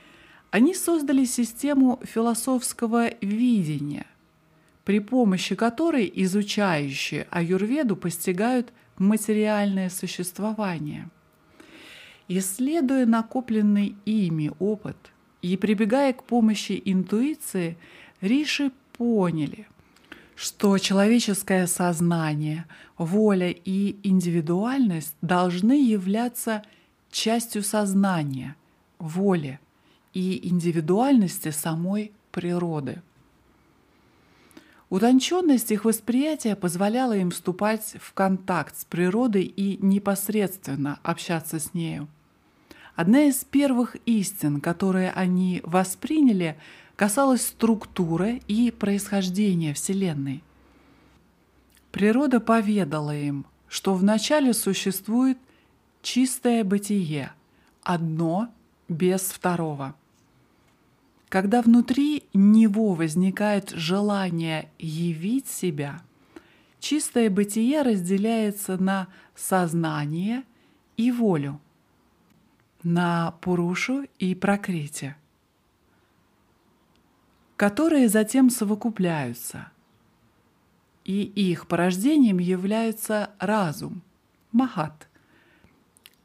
они 0.50 0.74
создали 0.74 1.26
систему 1.26 2.00
философского 2.04 3.10
видения, 3.22 4.08
при 4.86 4.98
помощи 4.98 5.54
которой 5.54 6.12
изучающие 6.16 7.28
аюрведу 7.30 7.96
постигают 7.96 8.74
материальное 8.98 9.92
существование. 9.92 11.08
Исследуя 12.28 13.06
накопленный 13.06 13.96
ими 14.06 14.52
опыт– 14.58 14.98
и 15.44 15.58
прибегая 15.58 16.12
к 16.12 16.24
помощи 16.24 16.82
интуиции, 16.86 17.78
Риши 18.20 18.72
поняли, 18.98 19.68
что 20.36 20.80
человеческое 20.80 21.68
сознание, 21.68 22.66
воля 22.98 23.52
и 23.52 23.96
индивидуальность 24.02 25.16
должны 25.22 25.74
являться 25.74 26.64
частью 27.16 27.64
сознания, 27.64 28.58
воли 29.00 29.60
и 30.14 30.48
индивидуальности 30.50 31.50
самой 31.50 32.12
природы. 32.32 33.02
Утонченность 34.90 35.72
их 35.72 35.86
восприятия 35.86 36.58
позволяла 36.58 37.18
им 37.18 37.32
вступать 37.32 37.96
в 38.02 38.14
контакт 38.14 38.78
с 38.78 38.86
природой 38.86 39.44
и 39.44 39.78
непосредственно 39.82 41.00
общаться 41.04 41.60
с 41.60 41.74
нею. 41.74 42.10
Одна 42.96 43.24
из 43.24 43.46
первых 43.46 43.96
истин, 44.06 44.60
которые 44.60 45.12
они 45.12 45.62
восприняли, 45.64 46.58
касалась 46.98 47.48
структуры 47.48 48.42
и 48.48 48.72
происхождения 48.72 49.74
Вселенной. 49.74 50.44
Природа 51.92 52.42
поведала 52.42 53.16
им, 53.16 53.46
что 53.70 53.94
вначале 53.94 54.54
существует 54.54 55.38
чистое 56.06 56.64
бытие, 56.64 57.34
одно 57.82 58.54
без 58.88 59.22
второго. 59.24 59.96
Когда 61.30 61.64
внутри 61.64 62.24
него 62.32 62.94
возникает 62.94 63.72
желание 63.72 64.70
явить 64.78 65.48
себя, 65.48 66.04
чистое 66.80 67.32
бытие 67.32 67.82
разделяется 67.82 68.78
на 68.78 69.08
сознание 69.34 70.44
и 70.96 71.12
волю 71.12 71.60
на 72.84 73.32
Пурушу 73.42 74.06
и 74.20 74.36
Пракрите, 74.36 75.18
которые 77.56 78.10
затем 78.10 78.52
совокупляются, 78.52 79.72
и 81.04 81.24
их 81.24 81.68
порождением 81.68 82.38
является 82.38 83.32
разум, 83.40 84.04
Махат, 84.52 85.08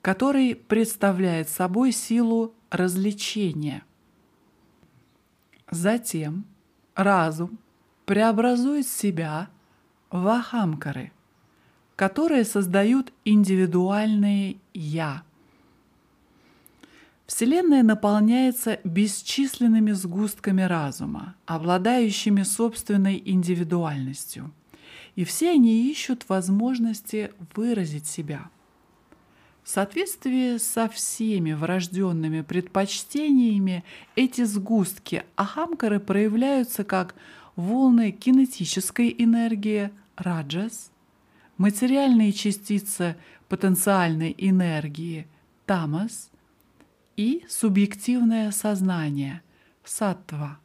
который 0.03 0.55
представляет 0.55 1.49
собой 1.49 1.93
силу 1.93 2.55
развлечения. 2.71 3.83
Затем 5.71 6.45
разум 6.95 7.59
преобразует 8.07 8.87
себя 8.87 9.49
в 10.11 10.27
ахамкары, 10.27 11.13
которые 11.97 12.45
создают 12.45 13.13
индивидуальные 13.25 14.57
«я», 14.75 15.23
Вселенная 17.31 17.85
наполняется 17.85 18.81
бесчисленными 18.83 19.93
сгустками 19.93 20.63
разума, 20.63 21.37
обладающими 21.47 22.43
собственной 22.43 23.23
индивидуальностью. 23.25 24.53
И 25.15 25.23
все 25.23 25.53
они 25.53 25.89
ищут 25.89 26.29
возможности 26.29 27.31
выразить 27.55 28.09
себя. 28.09 28.51
В 29.63 29.69
соответствии 29.69 30.59
со 30.59 30.89
всеми 30.89 31.53
врожденными 31.53 32.41
предпочтениями 32.41 33.85
эти 34.17 34.45
сгустки 34.45 35.25
ахамкары 35.37 36.01
проявляются 36.01 36.83
как 36.85 37.15
волны 37.57 38.11
кинетической 38.11 39.15
энергии 39.19 39.91
раджас, 40.17 40.91
материальные 41.59 42.33
частицы 42.33 43.17
потенциальной 43.49 44.35
энергии 44.39 45.27
тамас– 45.67 46.31
и 47.21 47.45
субъективное 47.51 48.51
сознание– 48.51 49.43
саттва. 49.85 50.59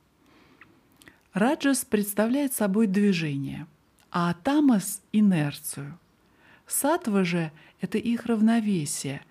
Раджас 1.33 1.83
представляет 1.83 2.53
собой 2.53 2.87
движение, 2.87 3.67
а 4.09 4.33
тамас– 4.33 5.01
инерцию. 5.11 5.99
Саттва 6.67 7.23
же– 7.23 7.51
это 7.81 7.97
их 7.97 8.25
равновесие, 8.25 9.21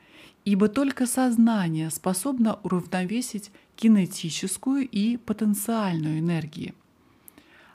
ибо 0.44 0.68
только 0.68 1.06
сознание 1.06 1.90
способно 1.90 2.60
уравновесить 2.62 3.50
кинетическую 3.76 4.88
и 4.88 5.16
потенциальную 5.16 6.20
энергии. 6.20 6.74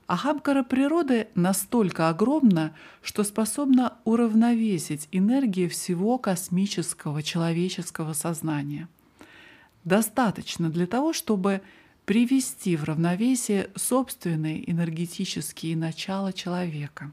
Ахамкара 0.08 0.64
природы 0.64 1.28
настолько 1.36 2.10
огромна, 2.10 2.74
что 3.02 3.24
способна 3.24 3.98
уравновесить 4.06 5.08
энергии 5.12 5.68
всего 5.68 6.18
космического 6.18 7.22
человеческого 7.22 8.14
сознания– 8.14 8.88
достаточно 9.84 10.70
для 10.70 10.88
того, 10.88 11.14
чтобы 11.14 11.62
привести 12.06 12.76
в 12.76 12.84
равновесие 12.86 13.70
собственные 13.76 14.70
энергетические 14.70 15.76
начала 15.76 16.34
человека. 16.34 17.12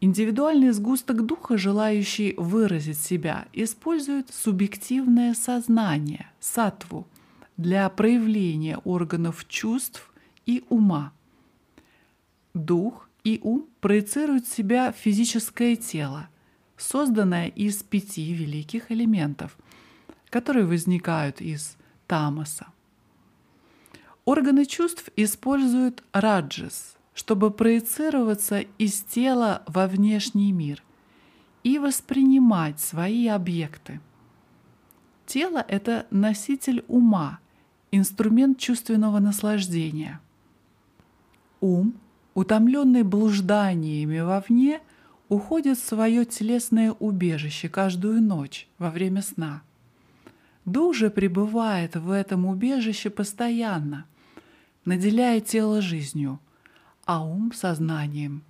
Индивидуальный 0.00 0.70
сгусток 0.70 1.26
духа, 1.26 1.58
желающий 1.58 2.34
выразить 2.36 2.98
себя, 2.98 3.46
использует 3.52 4.32
субъективное 4.32 5.34
сознание, 5.34 6.30
сатву, 6.40 7.06
для 7.56 7.88
проявления 7.90 8.78
органов 8.78 9.46
чувств 9.46 10.10
и 10.46 10.64
ума. 10.70 11.12
Дух 12.54 13.08
и 13.24 13.38
ум 13.42 13.66
проецируют 13.80 14.46
в 14.46 14.54
себя 14.54 14.92
физическое 14.92 15.76
тело, 15.76 16.28
созданное 16.78 17.48
из 17.48 17.82
пяти 17.82 18.32
великих 18.32 18.90
элементов– 18.90 19.58
которые 20.30 20.64
возникают 20.64 21.40
из 21.40 21.76
тамаса. 22.06 22.68
Органы 24.24 24.64
чувств 24.64 25.10
используют 25.16 26.04
раджас, 26.12 26.96
чтобы 27.14 27.50
проецироваться 27.50 28.60
из 28.78 29.02
тела 29.02 29.62
во 29.66 29.86
внешний 29.86 30.52
мир 30.52 30.82
и 31.62 31.78
воспринимать 31.78 32.80
свои 32.80 33.26
объекты. 33.26 34.00
Тело— 35.26 35.64
это 35.68 36.06
носитель 36.10 36.84
ума, 36.88 37.38
инструмент 37.92 38.58
чувственного 38.58 39.18
наслаждения. 39.18 40.20
Ум, 41.60 41.94
утомленный 42.34 43.02
блужданиями 43.02 44.20
вовне, 44.20 44.80
уходит 45.28 45.78
в 45.78 45.86
свое 45.86 46.24
телесное 46.24 46.92
убежище 46.92 47.68
каждую 47.68 48.22
ночь 48.22 48.68
во 48.78 48.90
время 48.90 49.22
сна— 49.22 49.62
Дух 50.64 50.94
же 50.94 51.10
пребывает 51.10 51.96
в 51.96 52.10
этом 52.10 52.46
убежище 52.46 53.10
постоянно, 53.10 54.06
наделяя 54.84 55.40
тело 55.40 55.80
жизнью, 55.80 56.38
а 57.10 57.24
ум— 57.24 57.50
сознанием, 57.54 58.42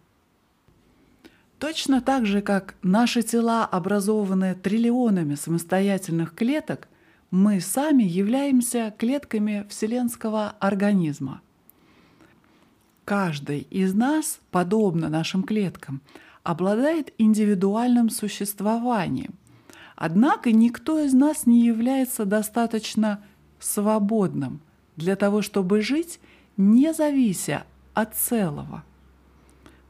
Точно 1.58 2.02
так 2.02 2.26
же, 2.26 2.42
как 2.42 2.74
наши 2.82 3.22
тела 3.22 3.64
образованы 3.64 4.54
триллионами 4.54 5.34
самостоятельных 5.34 6.34
клеток, 6.34 6.88
мы 7.30 7.60
сами 7.60 8.02
являемся 8.02 8.94
клетками 8.98 9.66
вселенского 9.70 10.56
организма. 10.58 11.40
Каждый 13.06 13.60
из 13.70 13.94
нас, 13.94 14.40
подобно 14.50 15.08
нашим 15.08 15.42
клеткам, 15.42 16.02
обладает 16.42 17.14
индивидуальным 17.16 18.10
существованием. 18.10 19.32
Однако 19.96 20.52
никто 20.52 20.98
из 20.98 21.14
нас 21.14 21.46
не 21.46 21.64
является 21.64 22.26
достаточно 22.26 23.22
свободным 23.58 24.60
для 24.96 25.16
того, 25.16 25.40
чтобы 25.40 25.80
жить, 25.80 26.20
не 26.58 26.92
завися 26.92 27.64
от 27.94 28.14
целого. 28.14 28.84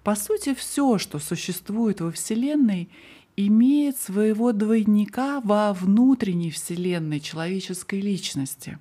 По 0.02 0.14
сути, 0.14 0.54
все, 0.54 0.98
что 0.98 1.18
существует 1.18 2.00
во 2.00 2.10
Вселенной, 2.10 2.88
имеет 3.36 3.96
своего 3.96 4.52
двойника 4.52 5.40
во 5.40 5.72
внутренней 5.72 6.50
Вселенной 6.50 7.20
человеческой 7.20 8.00
личности. 8.00 8.78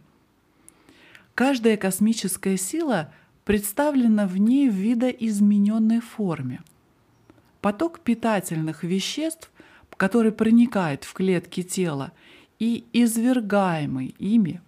Каждая 1.35 1.77
космическая 1.77 2.57
сила 2.57 3.13
представлена 3.45 4.27
в 4.27 4.37
ней 4.37 4.69
в 4.69 4.73
видоизмененной 4.73 6.01
форме. 6.01 6.61
Поток 7.61 7.99
питательных 7.99 8.83
веществ, 8.83 9.51
который 9.97 10.31
проникает 10.31 11.03
в 11.03 11.13
клетки 11.13 11.61
тела 11.61 12.13
и 12.57 12.85
извергаемый 12.93 14.15
ими, 14.17 14.61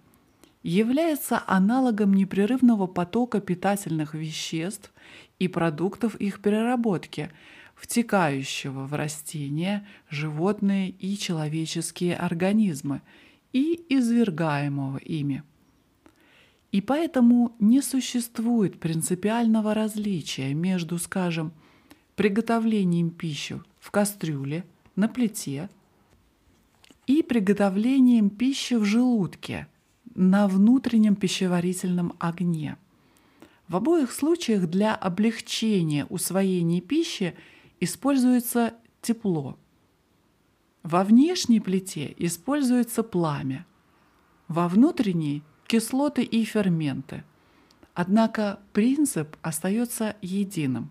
является 0.62 1.42
аналогом 1.46 2.14
непрерывного 2.14 2.86
потока 2.86 3.40
питательных 3.40 4.14
веществ 4.14 4.92
и 5.38 5.48
продуктов 5.48 6.14
их 6.16 6.40
переработки, 6.40 7.30
втекающего 7.74 8.86
в 8.86 8.94
растения, 8.94 9.86
животные 10.08 10.90
и 10.90 11.18
человеческие 11.18 12.16
организмы 12.16 13.02
и 13.52 13.84
извергаемого 13.88 14.98
ими. 14.98 15.42
И 16.70 16.80
поэтому 16.80 17.54
не 17.58 17.82
существует 17.82 18.80
принципиального 18.80 19.74
различия 19.74 20.54
между, 20.54 20.98
скажем, 20.98 21.52
приготовлением 22.14 23.10
пищи 23.10 23.60
в 23.78 23.90
кастрюле, 23.90 24.64
на 24.94 25.08
плите 25.08 25.68
и 27.06 27.22
приготовлением 27.22 28.30
пищи 28.30 28.74
в 28.74 28.84
желудке 28.84 29.66
на 30.14 30.48
внутреннем 30.48 31.16
пищеварительном 31.16 32.14
огне. 32.18 32.76
В 33.68 33.76
обоих 33.76 34.12
случаях 34.12 34.68
для 34.68 34.94
облегчения 34.94 36.06
усвоения 36.06 36.80
пищи 36.80 37.34
используется 37.80 38.74
тепло. 39.00 39.58
Во 40.82 41.04
внешней 41.04 41.60
плите 41.60 42.14
используется 42.18 43.02
пламя, 43.02 43.66
во 44.48 44.68
внутренней– 44.68 45.42
кислоты 45.66 46.22
и 46.22 46.44
ферменты. 46.44 47.24
Однако 47.94 48.60
принцип 48.74 49.36
остается 49.40 50.16
единым. 50.20 50.90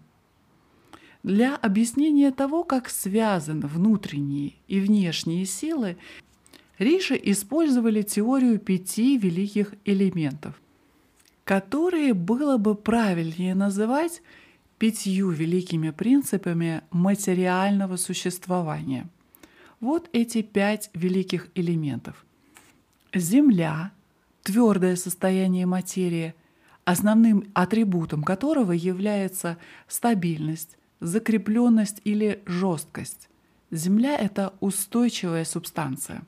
Для 1.22 1.56
объяснения 1.56 2.32
того, 2.32 2.64
как 2.64 2.90
связаны 2.90 3.68
внутренние 3.68 4.54
и 4.68 4.80
внешние 4.80 5.46
силы, 5.46 5.98
Риши 6.82 7.20
использовали 7.26 8.02
теорию 8.02 8.58
пяти 8.58 9.16
великих 9.16 9.76
элементов, 9.86 10.60
которые 11.44 12.16
было 12.16 12.58
бы 12.58 12.74
правильнее 12.74 13.54
называть 13.54 14.24
пятью 14.80 15.30
великими 15.30 15.92
принципами 15.92 16.82
материального 16.90 17.98
существования. 17.98 19.08
Вот 19.80 20.10
эти 20.12 20.42
пять 20.42 20.90
великих 20.96 21.50
элементов. 21.54 22.26
Земля, 23.14 23.92
твердое 24.42 24.96
состояние 24.96 25.68
материи, 25.68 26.34
основным 26.84 27.44
атрибутом 27.54 28.24
которого 28.24 28.72
является 28.72 29.60
стабильность, 29.88 30.80
закрепленность 31.00 32.02
или 32.06 32.42
жесткость. 32.48 33.30
Земля— 33.70 34.16
это 34.18 34.56
устойчивая 34.62 35.46
субстанция. 35.46 36.24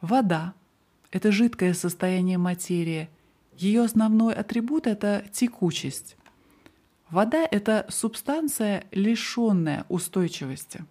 Вода— 0.00 0.54
это 1.10 1.32
жидкое 1.32 1.74
состояние 1.74 2.38
материи. 2.38 3.08
Ее 3.56 3.82
основной 3.82 4.34
атрибут— 4.34 4.86
это 4.86 5.24
текучесть. 5.32 6.16
Вода— 7.10 7.46
это 7.50 7.86
субстанция, 7.88 8.84
лишенная 8.92 9.86
устойчивости. 9.88 10.84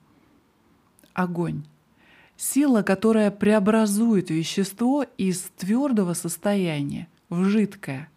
Огонь— 1.13 1.63
сила, 2.37 2.81
которая 2.83 3.31
преобразует 3.31 4.29
вещество 4.29 5.03
из 5.17 5.41
твердого 5.57 6.13
состояния 6.13 7.07
в 7.29 7.45
жидкое, 7.45 8.09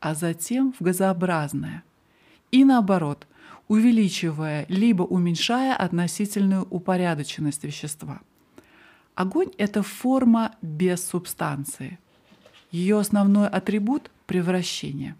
а 0.00 0.14
затем 0.14 0.74
в 0.78 0.82
газообразное. 0.82 1.84
И 2.50 2.64
наоборот, 2.64 3.26
увеличивая 3.68 4.66
либо 4.68 5.02
уменьшая 5.02 5.76
относительную 5.76 6.66
упорядоченность 6.70 7.62
вещества. 7.62 8.20
Огонь— 9.20 9.50
это 9.58 9.82
форма 9.82 10.56
без 10.62 11.06
субстанции. 11.06 11.98
Ее 12.70 12.98
основной 12.98 13.48
атрибут— 13.48 14.10
превращение. 14.26 15.14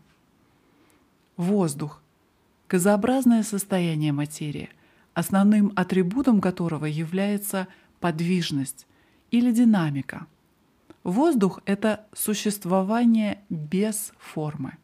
Воздух— 1.36 2.00
газообразное 2.70 3.42
состояние 3.42 4.12
материи, 4.12 4.70
основным 5.12 5.70
атрибутом 5.76 6.40
которого 6.40 6.86
является 6.86 7.68
подвижность 8.00 8.86
или 9.30 9.52
динамика. 9.52 10.26
Воздух— 11.04 11.60
это 11.66 12.06
существование 12.14 13.42
без 13.50 14.14
формы. 14.18 14.78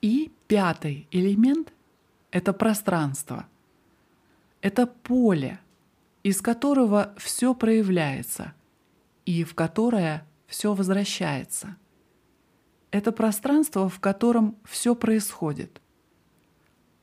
И 0.00 0.30
пятый 0.46 1.08
элемент— 1.10 1.72
это 2.30 2.52
пространство. 2.52 3.48
Это 4.60 4.86
поле, 4.86 5.58
из 6.24 6.40
которого 6.40 7.14
все 7.18 7.54
проявляется 7.54 8.54
и 9.26 9.44
в 9.44 9.54
которое 9.54 10.26
все 10.48 10.74
возвращается. 10.74 11.76
Это 12.90 13.12
пространство, 13.12 13.88
в 13.88 14.00
котором 14.00 14.56
все 14.64 14.94
происходит. 14.94 15.80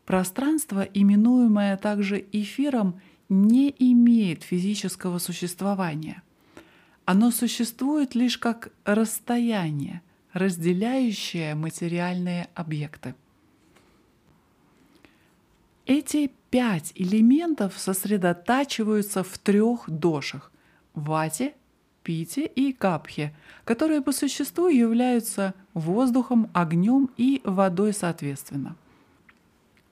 Пространство, 0.06 0.82
именуемое 0.82 1.78
также 1.78 2.26
эфиром, 2.32 3.00
не 3.30 3.74
имеет 3.78 4.44
физического 4.44 5.20
существования. 5.20 6.24
Оно 7.06 7.32
существует 7.32 8.16
лишь 8.16 8.38
как 8.38 8.72
расстояние, 8.86 10.02
разделяющее 10.34 11.56
материальные 11.56 12.50
объекты. 12.56 13.16
Эти 15.86 16.32
пять 16.52 16.92
элементов 16.96 17.74
сосредотачиваются 17.78 19.24
в 19.24 19.38
трех 19.40 19.90
дошах– 19.90 20.52
вате, 20.94 21.56
пите 22.04 22.46
и 22.46 22.74
капхе, 22.74 23.34
которые 23.64 24.02
по 24.02 24.12
существу 24.12 24.68
являются 24.68 25.56
воздухом, 25.74 26.52
огнем 26.54 27.10
и 27.18 27.42
водой 27.46 27.94
соответственно. 27.94 28.76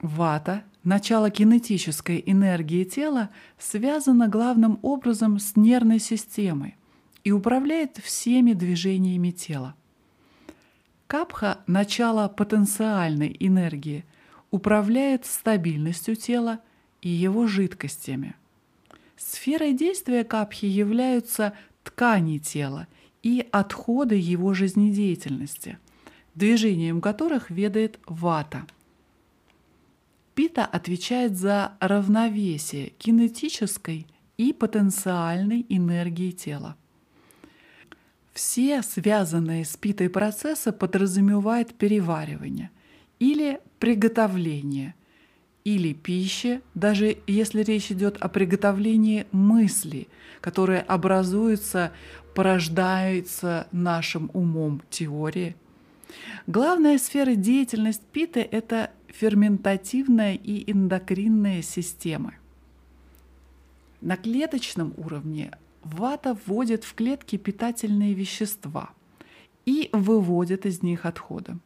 Вата, 0.01 0.63
начало 0.83 1.29
кинетической 1.29 2.21
энергии 2.25 2.83
тела, 2.83 3.29
связано 3.57 4.27
главным 4.27 4.79
образом 4.81 5.39
с 5.39 5.55
нервной 5.55 5.99
системой 5.99 6.75
и 7.23 7.31
управляет 7.31 7.97
всеми 7.97 8.53
движениями 8.53 9.31
тела. 9.31 9.75
Капха– 11.07 11.59
начало 11.67 12.27
потенциальной 12.27 13.35
энергии– 13.39 14.03
управляет 14.51 15.25
стабильностью 15.25 16.15
тела 16.15 16.59
и 17.01 17.09
его 17.09 17.47
жидкостями. 17.47 18.35
Сферой 19.17 19.73
действия 19.73 20.23
капхи 20.23 20.65
являются 20.65 21.53
ткани 21.83 22.37
тела 22.37 22.87
и 23.21 23.47
отходы 23.51 24.15
его 24.15 24.53
жизнедеятельности, 24.53 25.77
движением 26.35 27.01
которых 27.01 27.49
ведает 27.49 27.99
вата. 28.05 28.65
Пита 30.35 30.65
отвечает 30.65 31.37
за 31.37 31.73
равновесие 31.81 32.91
кинетической 32.97 34.07
и 34.37 34.53
потенциальной 34.53 35.65
энергии 35.67 36.31
тела. 36.31 36.77
Все 38.31 38.81
связанные 38.83 39.65
с 39.65 39.75
питой 39.75 40.09
процессы 40.09 40.71
подразумевают 40.71 41.73
переваривание 41.73 42.71
или 43.19 43.59
приготовление 43.79 44.95
или 45.63 45.93
пищи, 45.93 46.61
даже 46.73 47.17
если 47.27 47.61
речь 47.61 47.91
идет 47.91 48.17
о 48.17 48.29
приготовлении 48.29 49.27
мысли, 49.31 50.07
которые 50.41 50.81
образуются, 50.81 51.91
порождаются 52.33 53.67
нашим 53.71 54.31
умом 54.33 54.81
теории. 54.89 55.55
Главная 56.47 56.97
сфера 56.97 57.35
деятельности 57.35 58.03
Питы– 58.11 58.39
это 58.51 58.91
ферментативная 59.07 60.33
и 60.35 60.71
эндокринная 60.71 61.61
системы. 61.61 62.33
На 64.01 64.15
клеточном 64.15 64.93
уровне 64.97 65.51
вата 65.83 66.37
вводит 66.45 66.83
в 66.83 66.95
клетки 66.95 67.35
питательные 67.35 68.13
вещества 68.13 68.91
и 69.65 69.89
выводит 69.91 70.65
из 70.65 70.81
них 70.81 71.05
отходы. 71.05 71.57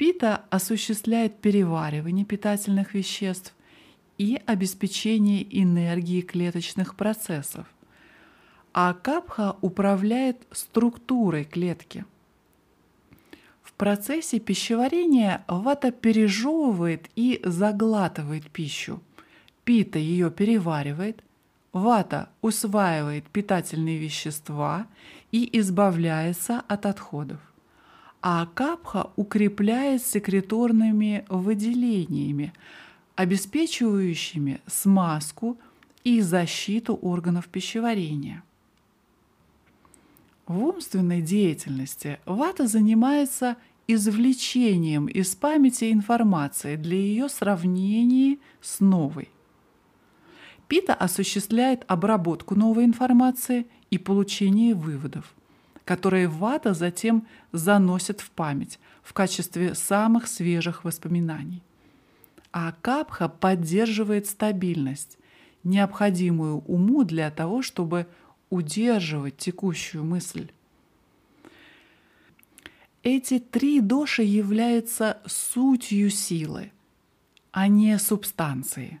Пита 0.00 0.44
осуществляет 0.48 1.42
переваривание 1.42 2.24
питательных 2.24 2.94
веществ 2.94 3.54
и 4.16 4.40
обеспечение 4.46 5.46
энергии 5.62 6.22
клеточных 6.22 6.94
процессов, 6.94 7.66
а 8.72 8.94
капха 8.94 9.56
управляет 9.60 10.38
структурой 10.52 11.44
клетки. 11.44 12.06
В 13.62 13.74
процессе 13.74 14.40
пищеварения 14.40 15.44
вата 15.46 15.90
пережевывает 15.90 17.10
и 17.14 17.42
заглатывает 17.44 18.50
пищу. 18.50 19.02
Пита 19.64 19.98
ее 19.98 20.30
переваривает, 20.30 21.22
вата 21.74 22.30
усваивает 22.40 23.26
питательные 23.26 23.98
вещества 23.98 24.86
и 25.30 25.46
избавляется 25.58 26.62
от 26.68 26.86
отходов 26.86 27.49
а 28.22 28.46
капха 28.46 29.10
укрепляет 29.16 30.02
секреторными 30.02 31.24
выделениями, 31.28 32.52
обеспечивающими 33.16 34.60
смазку 34.66 35.58
и 36.04 36.20
защиту 36.20 36.94
органов 36.94 37.48
пищеварения. 37.48 38.42
В 40.46 40.62
умственной 40.64 41.22
деятельности 41.22 42.18
вата 42.26 42.66
занимается 42.66 43.56
извлечением 43.86 45.06
из 45.06 45.34
памяти 45.34 45.92
информации 45.92 46.76
для 46.76 46.96
ее 46.96 47.28
сравнения 47.28 48.38
с 48.60 48.80
новой. 48.80 49.28
Пита 50.68 50.94
осуществляет 50.94 51.84
обработку 51.88 52.54
новой 52.54 52.84
информации 52.84 53.66
и 53.90 53.98
получение 53.98 54.74
выводов– 54.74 55.34
которые 55.84 56.28
вата 56.28 56.74
затем 56.74 57.26
заносит 57.52 58.20
в 58.20 58.30
память 58.30 58.78
в 59.02 59.12
качестве 59.12 59.74
самых 59.74 60.28
свежих 60.28 60.84
воспоминаний. 60.84 61.62
А 62.52 62.72
капха 62.80 63.28
поддерживает 63.28 64.26
стабильность, 64.26 65.18
необходимую 65.64 66.58
уму 66.66 67.04
для 67.04 67.30
того, 67.30 67.62
чтобы 67.62 68.06
удерживать 68.50 69.36
текущую 69.36 70.04
мысль. 70.04 70.50
Эти 73.02 73.38
три 73.38 73.80
доши 73.80 74.22
являются 74.22 75.18
сутью 75.26 76.10
силы, 76.10 76.70
а 77.50 77.66
не 77.68 77.98
субстанции. 77.98 79.00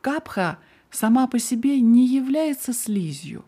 Капха 0.00 0.58
сама 0.90 1.26
по 1.26 1.38
себе 1.38 1.80
не 1.80 2.06
является 2.06 2.72
слизью. 2.72 3.44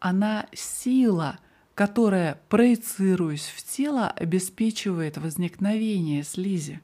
Она 0.00 0.46
сила, 0.52 1.38
которая, 1.74 2.40
проецируясь 2.48 3.46
в 3.46 3.62
тело, 3.64 4.08
обеспечивает 4.08 5.18
возникновение 5.18 6.22
слизи. 6.22 6.80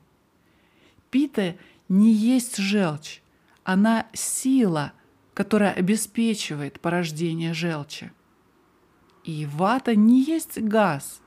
Пита 1.10 1.56
не 1.88 2.12
есть 2.12 2.56
желчь, 2.56 3.22
она 3.62 4.06
сила, 4.12 4.92
которая 5.34 5.72
обеспечивает 5.72 6.80
порождение 6.80 7.54
желчи. 7.54 8.10
И 9.24 9.46
вата 9.46 9.94
не 9.94 10.22
есть 10.22 10.60
газ, 10.60 11.20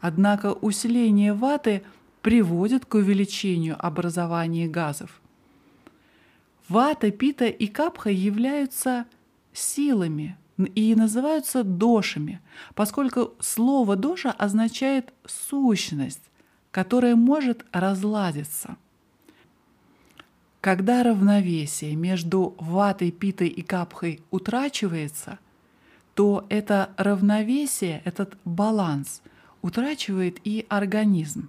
однако 0.00 0.52
усиление 0.52 1.32
ваты 1.32 1.82
приводит 2.20 2.84
к 2.84 2.94
увеличению 2.94 3.76
образования 3.78 4.68
газов. 4.68 5.20
Вата, 6.68 7.10
пита 7.10 7.46
и 7.46 7.68
капха 7.68 8.10
являются 8.10 9.06
силами– 9.54 10.36
и 10.64 10.94
называются 10.94 11.62
дошами, 11.62 12.40
поскольку 12.74 13.34
слово 13.40 13.96
доша 13.96 14.32
означает 14.32 15.12
сущность, 15.24 16.22
которая 16.70 17.16
может 17.16 17.64
разладиться. 17.72 18.76
Когда 20.60 21.04
равновесие 21.04 21.94
между 21.94 22.56
ватой, 22.58 23.12
питой 23.12 23.48
и 23.48 23.62
капхой 23.62 24.20
утрачивается, 24.30 25.38
то 26.14 26.44
это 26.48 26.90
равновесие, 26.96 28.02
этот 28.04 28.36
баланс 28.44 29.22
утрачивает 29.62 30.40
и 30.42 30.66
организм. 30.68 31.48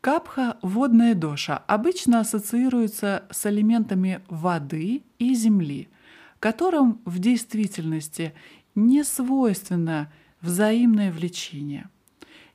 Капха– 0.00 0.58
водная 0.62 1.16
доша, 1.16 1.58
обычно 1.66 2.20
ассоциируется 2.20 3.24
с 3.32 3.44
элементами 3.46 4.20
воды 4.28 5.02
и 5.18 5.34
земли– 5.34 5.88
которым 6.40 7.00
в 7.04 7.18
действительности 7.18 8.34
не 8.74 9.04
свойственно 9.04 10.12
взаимное 10.40 11.10
влечение. 11.10 11.88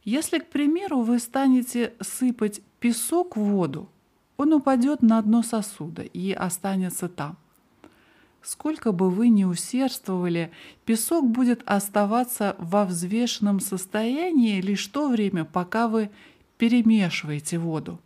Если, 0.03 0.39
к 0.39 0.47
примеру, 0.49 1.01
вы 1.01 1.19
станете 1.19 1.93
сыпать 2.01 2.61
песок 2.79 3.37
в 3.37 3.41
воду, 3.41 3.89
он 4.37 4.53
упадет 4.53 5.01
на 5.01 5.21
дно 5.21 5.43
сосуда 5.43 6.01
и 6.01 6.31
останется 6.31 7.07
там. 7.07 7.37
Сколько 8.41 8.91
бы 8.91 9.09
вы 9.09 9.29
ни 9.29 9.45
усердствовали, 9.45 10.51
песок 10.83 11.29
будет 11.29 11.61
оставаться 11.65 12.57
во 12.59 12.83
взвешенном 12.83 13.61
состоянии 13.61 14.59
лишь 14.59 14.85
то 14.87 15.07
время, 15.07 15.45
пока 15.45 15.87
вы 15.87 16.09
перемешиваете 16.57 17.57
воду. 17.57 17.99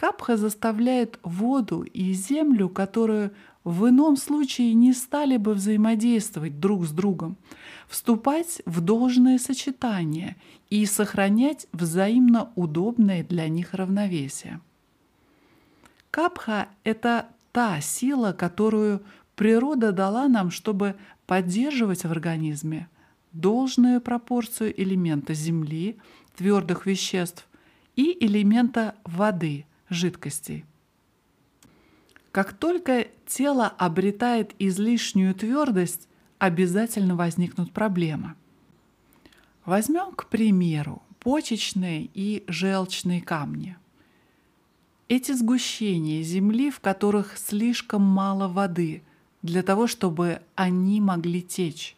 Капха 0.00 0.38
заставляет 0.38 1.18
воду 1.22 1.82
и 1.82 2.14
землю, 2.14 2.70
которую 2.70 3.32
в 3.64 3.86
ином 3.86 4.16
случае 4.16 4.72
не 4.72 4.94
стали 4.94 5.36
бы 5.36 5.52
взаимодействовать 5.52 6.58
друг 6.58 6.86
с 6.86 6.90
другом, 6.90 7.36
вступать 7.86 8.62
в 8.64 8.80
должное 8.80 9.38
сочетание 9.38 10.36
и 10.70 10.86
сохранять 10.86 11.66
взаимно 11.74 12.50
удобное 12.54 13.22
для 13.22 13.46
них 13.50 13.74
равновесие. 13.74 14.62
Капха– 16.10 16.68
это 16.82 17.26
та 17.52 17.82
сила, 17.82 18.32
которую 18.32 19.02
природа 19.36 19.92
дала 19.92 20.28
нам, 20.28 20.50
чтобы 20.50 20.94
поддерживать 21.26 22.04
в 22.04 22.10
организме 22.10 22.88
должную 23.32 24.00
пропорцию 24.00 24.72
элемента 24.80 25.34
земли, 25.34 25.98
твердых 26.38 26.86
веществ 26.86 27.46
и 27.96 28.16
элемента 28.24 28.94
воды, 29.04 29.66
жидкостей. 29.90 30.64
Как 32.32 32.52
только 32.52 33.08
тело 33.26 33.66
обретает 33.66 34.54
излишнюю 34.58 35.34
твердость, 35.34 36.08
обязательно 36.38 37.16
возникнут 37.16 37.72
проблемы. 37.72 38.34
Возьмем, 39.64 40.12
к 40.12 40.26
примеру, 40.28 41.02
почечные 41.18 42.08
и 42.14 42.44
желчные 42.46 43.20
камни. 43.20 43.76
Эти 45.08 45.32
сгущения 45.32 46.22
земли, 46.22 46.70
в 46.70 46.80
которых 46.80 47.36
слишком 47.36 48.02
мало 48.02 48.48
воды 48.48 49.02
для 49.42 49.62
того, 49.62 49.86
чтобы 49.86 50.40
они 50.54 51.00
могли 51.00 51.42
течь. 51.42 51.96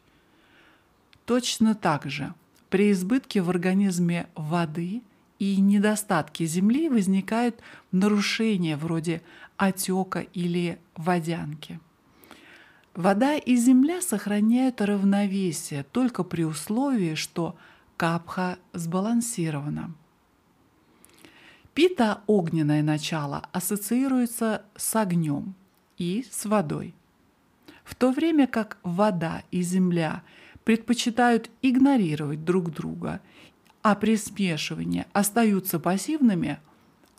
Точно 1.27 1.75
так 1.75 2.11
же 2.11 2.35
при 2.71 2.91
избытке 2.91 3.43
в 3.43 3.51
организме 3.51 4.29
воды 4.35 5.03
и 5.43 5.61
недостатке 5.61 6.47
земли 6.47 6.89
возникают 6.89 7.61
нарушения 7.91 8.77
вроде 8.77 9.23
отека 9.57 10.21
или 10.21 10.79
водянки. 10.95 11.81
Вода 12.95 13.35
и 13.35 13.57
земля 13.57 14.01
сохраняют 14.03 14.81
равновесие 14.81 15.83
только 15.83 16.23
при 16.23 16.45
условии, 16.45 17.17
что 17.17 17.57
капха 17.97 18.57
сбалансирована. 18.73 19.93
Пита– 21.75 22.23
огненное 22.29 22.85
начало, 22.85 23.43
ассоциируется 23.51 24.63
с 24.77 24.95
огнем 24.95 25.57
и 25.99 26.25
с 26.31 26.45
водой. 26.45 26.95
В 27.83 27.97
то 27.97 28.13
время 28.13 28.47
как 28.47 28.79
вода 28.85 29.43
и 29.51 29.63
земля 29.63 30.23
предпочитают 30.63 31.51
игнорировать 31.63 32.45
друг 32.45 32.71
друга, 32.71 33.21
а 33.83 33.95
при 33.95 34.17
смешивании 34.17 35.07
остаются 35.13 35.79
пассивными, 35.79 36.59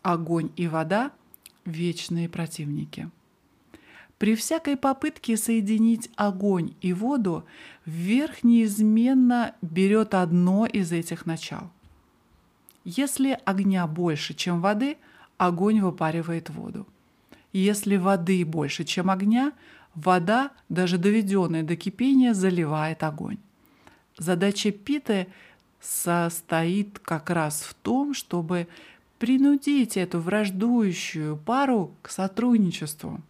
огонь 0.01 0.51
и 0.55 0.67
вода– 0.67 1.11
вечные 1.65 2.29
противники. 2.29 3.09
При 4.17 4.35
всякой 4.35 4.77
попытке 4.77 5.35
соединить 5.35 6.09
огонь 6.15 6.75
и 6.81 6.93
воду, 6.93 7.45
вверх 7.85 8.43
неизменно 8.43 9.55
берет 9.61 10.13
одно 10.13 10.65
из 10.65 10.91
этих 10.91 11.25
начал. 11.25 11.69
Если 12.85 13.37
огня 13.45 13.85
больше, 13.87 14.33
чем 14.33 14.61
воды, 14.61 14.97
огонь 15.37 15.81
выпаривает 15.81 16.49
воду. 16.49 16.87
Если 17.51 17.97
воды 17.97 18.45
больше, 18.45 18.83
чем 18.83 19.09
огня, 19.09 19.51
вода, 19.93 20.51
даже 20.69 20.97
доведенная 20.97 21.63
до 21.63 21.75
кипения, 21.75 22.33
заливает 22.33 23.03
огонь. 23.03 23.37
Задача 24.17 24.71
Питы 24.71 25.27
состоит 25.83 26.97
как 26.99 27.29
раз 27.29 27.61
в 27.61 27.73
том, 27.73 28.13
чтобы 28.13 28.67
принудить 29.19 29.97
эту 29.97 30.19
враждующую 30.19 31.37
пару 31.37 31.95
к 32.01 32.09
сотрудничеству. 32.09 33.21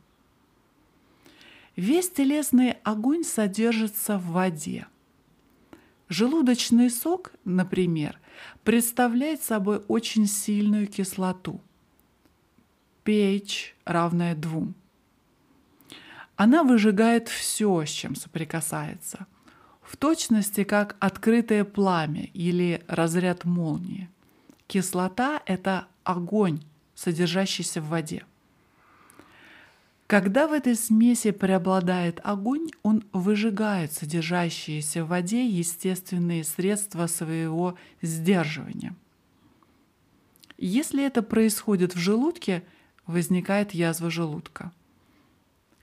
Весь 1.76 2.10
телесный 2.12 2.78
огонь 2.84 3.24
содержится 3.24 4.18
в 4.20 4.28
воде. 4.28 4.86
Желудочный 6.10 6.92
сок, 6.92 7.34
например, 7.44 8.20
представляет 8.64 9.42
собой 9.42 9.84
очень 9.88 10.28
сильную 10.28 10.88
кислоту. 10.88 11.60
pH 13.04 13.74
равная 13.86 14.36
2. 14.36 14.68
Она 16.36 16.64
выжигает 16.64 17.30
все, 17.30 17.84
с 17.84 17.90
чем 17.90 18.16
соприкасается, 18.16 19.26
в 19.94 19.98
точности 19.98 20.64
как 20.64 20.96
открытое 21.00 21.64
пламя 21.64 22.24
или 22.34 22.84
разряд 22.88 23.46
молнии. 23.46 24.10
Кислота– 24.66 25.40
это 25.46 25.86
огонь, 26.04 26.64
содержащийся 26.96 27.80
в 27.80 27.90
воде. 27.90 28.26
Когда 30.08 30.48
в 30.48 30.54
этой 30.54 30.76
смеси 30.76 31.30
преобладает 31.30 32.20
огонь, 32.24 32.72
он 32.82 33.04
выжигает 33.14 33.94
содержащиеся 33.94 35.06
в 35.06 35.10
воде 35.10 35.46
естественные 35.46 36.44
средства 36.44 37.06
своего 37.06 37.78
сдерживания. 38.02 38.96
Если 40.58 41.06
это 41.06 41.22
происходит 41.22 41.94
в 41.94 42.00
желудке, 42.00 42.64
возникает 43.06 43.76
язва 43.76 44.10
желудка. 44.10 44.72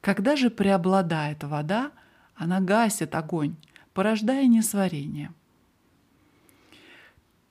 Когда 0.01 0.35
же 0.35 0.51
преобладает 0.51 1.45
вода, 1.45 1.93
она 2.35 2.61
гасит 2.61 3.15
огонь, 3.15 3.55
порождая 3.95 4.47
несварение. 4.47 5.33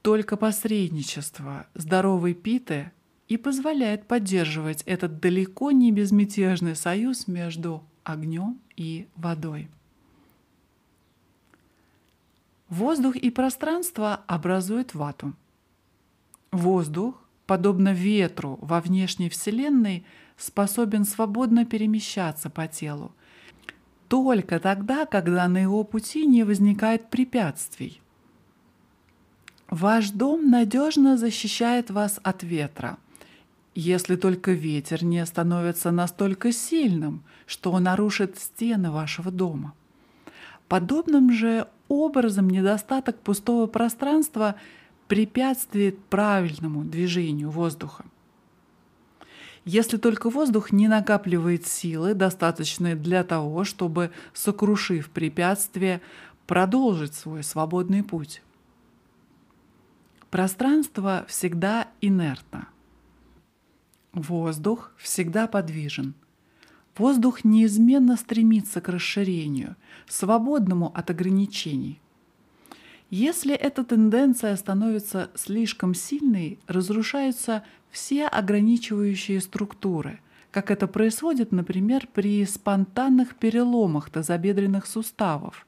Только 0.01 0.37
посредничество 0.37 1.67
здоровой 1.73 2.33
питы 2.33 2.91
и 3.27 3.37
позволяет 3.37 4.07
поддерживать 4.07 4.81
этот 4.83 5.19
далеко 5.19 5.71
не 5.71 5.91
безмятежный 5.91 6.75
союз 6.75 7.27
между 7.27 7.83
огнем 8.03 8.59
и 8.75 9.07
водой. 9.15 9.69
Воздух 12.69 13.15
и 13.15 13.29
пространство 13.31 14.21
образуют 14.27 14.93
вату. 14.93 15.33
Воздух, 16.51 17.21
подобно 17.45 17.93
ветру 17.93 18.57
во 18.61 18.79
внешней 18.79 19.29
Вселенной, 19.29 20.05
способен 20.37 21.03
свободно 21.03 21.65
перемещаться 21.65 22.49
по 22.49 22.67
телу, 22.67 23.13
только 24.09 24.59
тогда, 24.59 25.05
когда 25.05 25.47
на 25.47 25.59
его 25.59 25.85
пути 25.85 26.25
не 26.25 26.43
возникает 26.43 27.09
препятствий. 27.09 28.01
Ваш 29.69 30.09
дом 30.09 30.49
надежно 30.49 31.17
защищает 31.17 31.89
вас 31.89 32.19
от 32.23 32.43
ветра– 32.43 32.97
если 33.79 34.15
только 34.15 34.51
ветер 34.51 35.03
не 35.03 35.25
становится 35.25 35.91
настолько 35.91 36.51
сильным, 36.51 37.23
что 37.45 37.71
он 37.71 37.83
нарушит 37.83 38.37
стены 38.37 38.91
вашего 38.91 39.31
дома. 39.31 39.73
Подобным 40.67 41.31
же 41.31 41.67
образом 41.87 42.49
недостаток 42.49 43.19
пустого 43.19 43.67
пространства 43.67 44.55
препятствует 45.07 45.97
правильному 46.05 46.83
движению 46.83 47.49
воздуха. 47.49 48.05
Если 49.71 49.97
только 49.97 50.31
воздух 50.31 50.71
не 50.71 50.87
накапливает 50.87 51.67
силы, 51.67 52.15
достаточные 52.15 52.95
для 52.95 53.23
того, 53.23 53.63
чтобы, 53.63 54.09
сокрушив 54.33 55.11
препятствие, 55.11 56.01
продолжить 56.47 57.13
свой 57.13 57.43
свободный 57.43 58.03
путь. 58.03 58.41
Пространство 60.31 61.23
всегда 61.27 61.87
инертно– 62.01 62.67
Воздух 64.13 64.91
всегда 64.97 65.47
подвижен. 65.47 66.15
Воздух 66.97 67.43
неизменно 67.43 68.17
стремится 68.17 68.81
к 68.81 68.89
расширению, 68.89 69.75
свободному 70.07 70.91
от 70.95 71.11
ограничений. 71.11 72.01
Если 73.09 73.55
эта 73.55 73.83
тенденция 73.83 74.55
становится 74.55 75.31
слишком 75.33 75.95
сильной, 75.95 76.59
разрушаются 76.67 77.63
все 77.89 78.27
ограничивающие 78.27 79.41
структуры, 79.41 80.19
как 80.51 80.69
это 80.69 80.85
происходит, 80.87 81.51
например, 81.51 82.07
при 82.13 82.45
спонтанных 82.45 83.35
переломах 83.35 84.11
тазобедренных 84.11 84.85
суставов, 84.85 85.65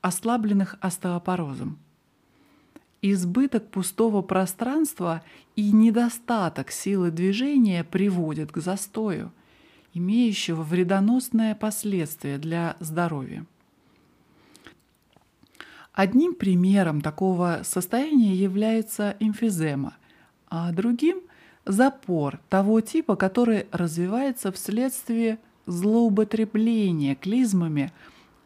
ослабленных 0.00 0.76
остеопорозом. 0.80 1.78
Избыток 3.02 3.70
пустого 3.70 4.22
пространства 4.22 5.22
и 5.56 5.72
недостаток 5.72 6.70
силы 6.70 7.10
движения 7.10 7.84
приводят 7.84 8.52
к 8.52 8.58
застою, 8.58 9.32
имеющего 9.92 10.62
вредоносное 10.62 11.54
последствие 11.54 12.38
для 12.38 12.76
здоровья. 12.80 13.44
Одним 16.02 16.34
примером 16.34 17.02
такого 17.02 17.60
состояния 17.62 18.34
является 18.34 19.16
эмфизема, 19.20 19.98
а 20.48 20.72
другим– 20.72 21.20
запор 21.66 22.40
того 22.48 22.80
типа, 22.80 23.16
который 23.16 23.66
развивается 23.70 24.50
вследствие 24.50 25.38
злоупотребления 25.66 27.16
клизмами 27.16 27.92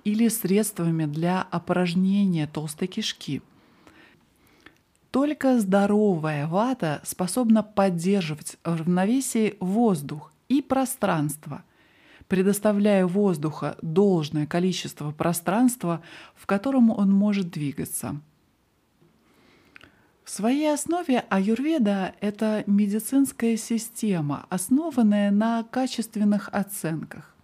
или 0.02 0.26
средствами 0.26 1.04
для 1.04 1.42
опорожнения 1.42 2.48
толстой 2.48 2.88
кишки– 2.88 3.40
только 5.12 5.60
здоровая 5.60 6.48
вата 6.48 7.02
способна 7.04 7.62
поддерживать 7.62 8.56
в 8.64 8.80
равновесии 8.80 9.56
воздух 9.60 10.32
и 10.48 10.60
пространство, 10.60 11.62
предоставляя 12.34 13.06
воздуха 13.06 13.78
должное 13.80 14.44
количество 14.44 15.12
пространства, 15.12 16.02
в 16.34 16.46
котором 16.46 16.90
он 16.90 17.12
может 17.12 17.48
двигаться. 17.48 18.20
В 20.24 20.30
своей 20.30 20.74
основе 20.74 21.20
аюрведа– 21.30 22.16
это 22.20 22.64
медицинская 22.66 23.56
система, 23.56 24.46
основанная 24.50 25.30
на 25.30 25.62
качественных 25.62 26.48
оценках. 26.50 27.36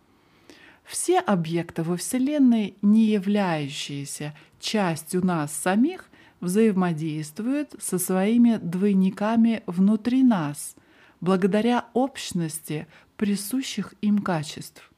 Все 0.83 1.21
объекты 1.21 1.85
во 1.85 1.97
Вселенной, 1.97 2.75
не 2.83 3.05
являющиеся 3.05 4.35
частью 4.59 5.25
нас 5.25 5.53
самих, 5.53 6.07
взаимодействуют 6.41 7.77
со 7.79 8.01
своими 8.01 8.57
двойниками 8.57 9.63
внутри 9.67 10.25
нас, 10.25 10.75
благодаря 11.21 11.85
общности 11.93 12.89
присущих 13.21 13.93
им 14.01 14.21
качеств. 14.21 14.91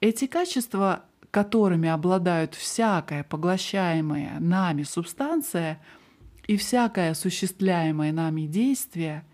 Эти 0.00 0.28
качества, 0.28 1.04
которыми 1.32 1.88
обладают 1.88 2.54
всякая 2.54 3.24
поглощаемая 3.24 4.38
нами 4.38 4.84
субстанция 4.84 5.84
и 6.46 6.56
всякое 6.56 7.10
осуществляемое 7.10 8.12
нами 8.12 8.42
действие, 8.42 9.24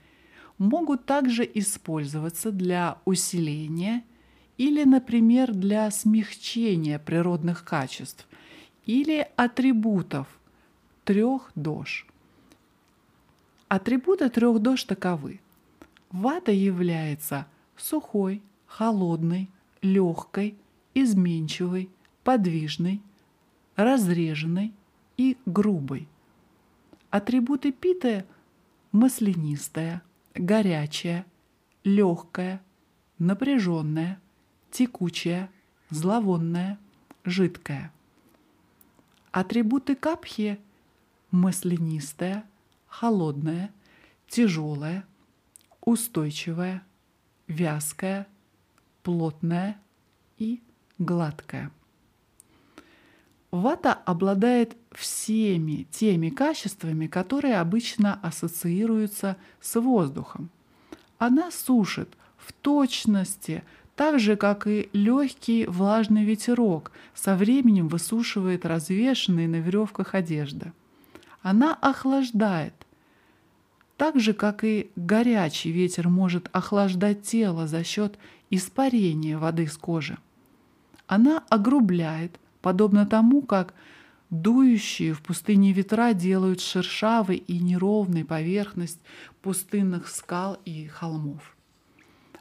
могут 0.56 1.04
также 1.04 1.44
использоваться 1.54 2.50
для 2.50 2.96
усиления 3.04 4.04
или, 4.56 4.84
например, 4.84 5.52
для 5.52 5.90
смягчения 5.90 6.98
природных 6.98 7.62
качеств 7.62 8.26
или 8.86 9.28
атрибутов– 9.36 10.28
трех 11.04 11.52
дож. 11.54 12.06
Атрибуты 13.68 14.30
трех 14.30 14.60
дож 14.60 14.82
таковы. 14.84 15.40
Вата 16.14 16.52
является 16.52 17.48
сухой, 17.76 18.40
холодной, 18.66 19.50
легкой, 19.82 20.56
изменчивой, 20.94 21.90
подвижной, 22.22 23.02
разреженной 23.74 24.72
и 25.16 25.36
грубой. 25.44 26.08
Атрибуты 27.10 27.72
питы– 27.72 28.26
маслянистая, 28.92 30.02
горячая, 30.36 31.26
легкая, 31.82 32.62
напряженная, 33.18 34.20
текучая, 34.70 35.50
зловонная, 35.90 36.78
жидкая. 37.24 37.92
Атрибуты 39.32 39.96
капхи– 39.96 40.60
маслянистая, 41.32 42.44
холодная, 42.86 43.72
тяжелая, 44.28 45.04
устойчивая, 45.84 46.82
вязкая, 47.46 48.26
плотная 49.02 49.78
и 50.38 50.62
гладкая. 50.98 51.70
Вата 53.50 53.92
обладает 53.92 54.76
всеми 54.90 55.86
теми 55.90 56.30
качествами, 56.30 57.06
которые 57.06 57.60
обычно 57.60 58.18
ассоциируются 58.22 59.36
с 59.60 59.80
воздухом. 59.80 60.50
Она 61.18 61.52
сушит 61.52 62.16
в 62.36 62.52
точности, 62.52 63.62
так 63.94 64.18
же, 64.18 64.34
как 64.34 64.66
и 64.66 64.88
легкий 64.92 65.66
влажный 65.66 66.24
ветерок 66.24 66.90
со 67.14 67.36
временем 67.36 67.86
высушивает 67.86 68.66
развешенные 68.66 69.46
на 69.46 69.56
веревках 69.56 70.14
одежда– 70.14 70.72
она 71.44 71.74
охлаждает, 71.74 72.83
Так 73.96 74.18
же, 74.18 74.32
как 74.32 74.64
и 74.64 74.90
горячий 74.96 75.70
ветер 75.70 76.08
может 76.08 76.48
охлаждать 76.52 77.22
тело 77.22 77.66
за 77.66 77.84
счет 77.84 78.18
испарения 78.50 79.38
воды 79.38 79.66
с 79.66 79.76
кожи. 79.76 80.18
Она 81.06 81.44
огрубляет, 81.48 82.40
подобно 82.60 83.06
тому, 83.06 83.42
как 83.42 83.74
дующие 84.30 85.14
в 85.14 85.22
пустыне 85.22 85.72
ветра 85.72 86.12
делают 86.12 86.60
шершавой 86.60 87.36
и 87.36 87.58
неровной 87.60 88.24
поверхность 88.24 89.00
пустынных 89.42 90.08
скал 90.08 90.58
и 90.64 90.86
холмов. 90.86 91.56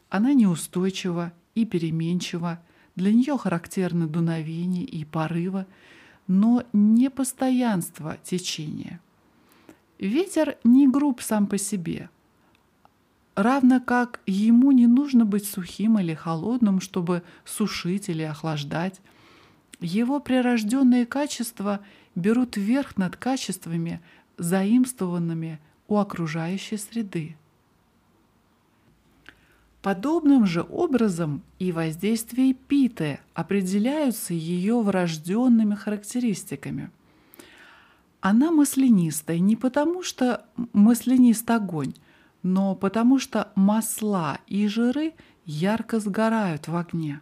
Она 0.10 0.34
неустойчива 0.34 1.34
и 1.56 1.66
переменчива, 1.66 2.62
для 2.96 3.12
нее 3.12 3.38
характерны 3.38 4.08
дуновение 4.08 4.84
и 4.84 5.04
порывы, 5.04 5.66
но 6.28 6.64
не 6.74 7.10
постоянство 7.10 8.18
течения. 8.24 9.00
Ветер 10.04 10.58
не 10.66 10.86
груб 10.86 11.22
сам 11.22 11.48
по 11.48 11.58
себе, 11.58 12.10
равно 13.36 13.80
как 13.80 14.20
ему 14.26 14.74
не 14.74 14.86
нужно 14.86 15.24
быть 15.24 15.46
сухим 15.46 15.98
или 15.98 16.14
холодным, 16.14 16.82
чтобы 16.82 17.24
сушить 17.46 18.10
или 18.10 18.24
охлаждать. 18.24 19.00
Его 19.80 20.20
прирожденные 20.20 21.06
качества 21.06 21.80
берут 22.16 22.58
верх 22.58 22.98
над 22.98 23.16
качествами, 23.16 24.02
заимствованными 24.38 25.62
у 25.88 25.96
окружающей 25.96 26.76
среды. 26.76 27.38
Подобным 29.82 30.46
же 30.46 30.66
образом 30.70 31.44
и 31.60 31.72
воздействие 31.72 32.54
питы 32.56 33.22
определяются 33.34 34.34
ее 34.34 34.82
врожденными 34.82 35.76
характеристиками. 35.76 36.92
Она 38.26 38.52
маслянистая 38.52 39.40
не 39.40 39.58
потому, 39.58 40.02
что 40.02 40.46
маслянист 40.72 41.52
огонь, 41.52 41.94
но 42.42 42.74
потому 42.74 43.20
что 43.20 43.52
масла 43.56 44.38
и 44.48 44.66
жиры 44.68 45.14
ярко 45.44 46.00
сгорают 46.00 46.70
в 46.70 46.76
огне. 46.78 47.20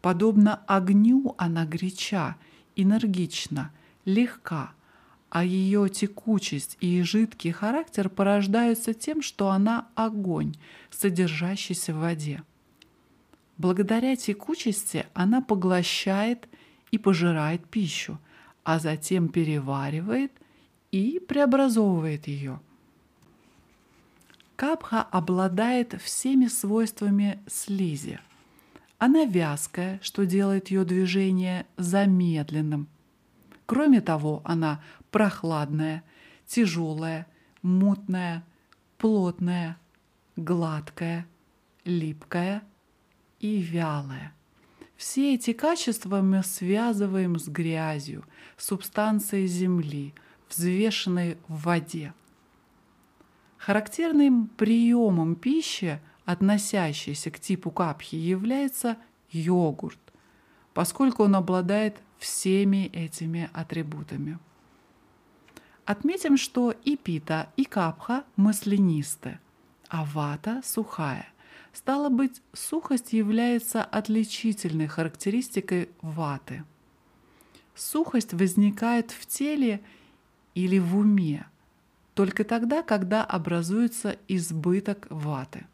Подобно 0.00 0.56
огню 0.66 1.36
она 1.38 1.66
горяча, 1.66 2.34
энергична, 2.74 3.70
легка, 4.04 4.72
а 5.30 5.44
ее 5.44 5.88
текучесть 5.88 6.76
и 6.80 7.00
жидкий 7.02 7.52
характер 7.52 8.08
порождаются 8.08 8.94
тем, 8.94 9.22
что 9.22 9.50
она 9.50 9.86
огонь, 9.94 10.56
содержащийся 10.90 11.94
в 11.94 11.98
воде. 11.98 12.42
Благодаря 13.56 14.16
текучести 14.16 15.06
она 15.14 15.42
поглощает 15.42 16.48
и 16.90 16.98
пожирает 16.98 17.64
пищу, 17.68 18.18
а 18.64 18.78
затем 18.78 19.28
переваривает 19.28 20.32
и 20.90 21.20
преобразовывает 21.20 22.28
ее. 22.28 22.60
Капха 24.56 25.02
обладает 25.02 26.00
всеми 26.00 26.46
свойствами 26.46 27.42
слизи. 27.48 28.20
Она 28.98 29.24
вязкая, 29.24 29.98
что 30.02 30.24
делает 30.24 30.70
ее 30.70 30.84
движение 30.84 31.66
замедленным. 31.76 32.86
Кроме 33.66 34.00
того, 34.00 34.42
она 34.44 34.80
прохладная, 35.10 36.04
тяжелая, 36.46 37.26
мутная, 37.62 38.44
плотная, 38.98 39.78
гладкая, 40.36 41.26
липкая 41.84 42.62
и 43.40 43.60
вялая. 43.60 44.32
Все 45.02 45.34
эти 45.34 45.52
качества 45.52 46.22
мы 46.22 46.44
связываем 46.44 47.36
с 47.36 47.48
грязью, 47.48 48.24
субстанцией 48.56 49.48
земли, 49.48 50.14
взвешенной 50.48 51.38
в 51.48 51.64
воде. 51.64 52.14
Характерным 53.58 54.46
приемом 54.46 55.34
пищи, 55.34 56.00
относящейся 56.24 57.32
к 57.32 57.40
типу 57.40 57.72
капхи, 57.72 58.14
является 58.14 58.96
йогурт, 59.32 59.98
поскольку 60.72 61.24
он 61.24 61.34
обладает 61.34 61.96
всеми 62.18 62.86
этими 62.92 63.50
атрибутами. 63.52 64.38
Отметим, 65.84 66.36
что 66.36 66.70
и 66.70 66.96
пита, 66.96 67.48
и 67.56 67.64
капха 67.64 68.22
маслянисты, 68.36 69.40
а 69.88 70.04
вата 70.04 70.62
сухая. 70.64 71.26
Стало 71.72 72.08
быть, 72.08 72.42
сухость 72.52 73.12
является 73.12 73.82
отличительной 73.82 74.86
характеристикой 74.86 75.88
ваты. 76.02 76.64
Сухость 77.74 78.34
возникает 78.34 79.10
в 79.10 79.26
теле 79.26 79.80
или 80.54 80.78
в 80.78 80.96
уме 80.96 81.46
только 82.14 82.44
тогда, 82.44 82.82
когда 82.82 83.24
образуется 83.24 84.18
избыток 84.28 85.06
ваты. 85.08 85.66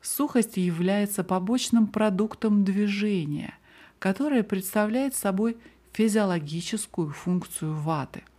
Сухость 0.00 0.56
является 0.56 1.24
побочным 1.24 1.88
продуктом 1.88 2.64
движения, 2.64 3.58
которое 3.98 4.44
представляет 4.44 5.16
собой 5.16 5.56
физиологическую 5.92 7.10
функцию 7.10 7.74
ваты– 7.74 8.22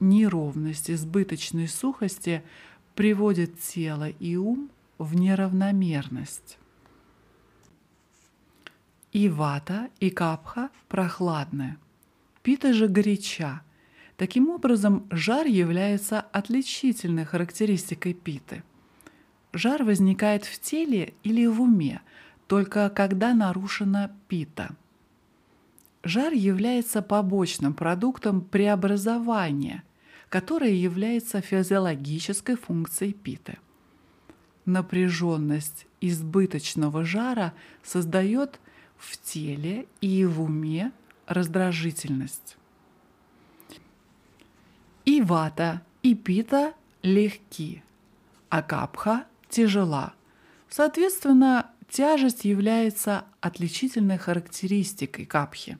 неровность 0.00 0.90
избыточной 0.90 1.68
сухости 1.68 2.42
приводит 2.94 3.60
тело 3.60 4.08
и 4.08 4.36
ум 4.36 4.70
в 5.00 5.16
неравномерность. 5.16 6.58
И 9.12 9.28
вата, 9.28 9.88
и 9.98 10.10
капха 10.10 10.70
прохладная, 10.88 11.78
пита 12.42 12.72
же 12.72 12.86
горяча. 12.86 13.62
Таким 14.16 14.50
образом, 14.50 15.08
жар 15.10 15.46
является 15.46 16.20
отличительной 16.20 17.24
характеристикой 17.24 18.14
питы. 18.14 18.62
Жар 19.52 19.82
возникает 19.82 20.44
в 20.44 20.60
теле 20.60 21.14
или 21.24 21.46
в 21.46 21.62
уме, 21.62 22.02
только 22.46 22.90
когда 22.90 23.34
нарушена 23.34 24.14
пита. 24.28 24.76
Жар 26.04 26.32
является 26.32 27.02
побочным 27.02 27.74
продуктом 27.74 28.42
преобразования– 28.42 29.82
которая 30.30 30.70
является 30.70 31.40
физиологической 31.40 32.54
функцией 32.56 33.12
питы. 33.12 33.58
Напряженность 34.70 35.86
избыточного 36.00 37.04
жара 37.04 37.54
создает 37.82 38.60
в 38.96 39.20
теле 39.20 39.88
и 40.00 40.24
в 40.24 40.40
уме 40.40 40.92
раздражительность. 41.26 42.56
И 45.04 45.22
вата, 45.22 45.82
и 46.04 46.14
пита 46.14 46.74
легки, 47.02 47.82
а 48.48 48.62
капха 48.62 49.26
тяжела. 49.48 50.14
Соответственно, 50.68 51.72
тяжесть 51.88 52.44
является 52.44 53.24
отличительной 53.40 54.18
характеристикой 54.18 55.26
капхи. 55.26 55.78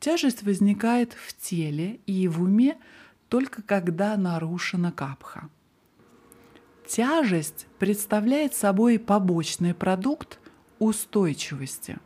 Тяжесть 0.00 0.42
возникает 0.42 1.14
в 1.14 1.34
теле 1.34 2.00
и 2.04 2.28
в 2.28 2.42
уме 2.42 2.76
только 3.30 3.62
когда 3.62 4.18
нарушена 4.18 4.92
капха. 4.92 5.48
Тяжесть 6.88 7.66
представляет 7.80 8.54
собой 8.54 9.00
побочный 9.00 9.74
продукт 9.74 10.38
устойчивости, 10.78 11.98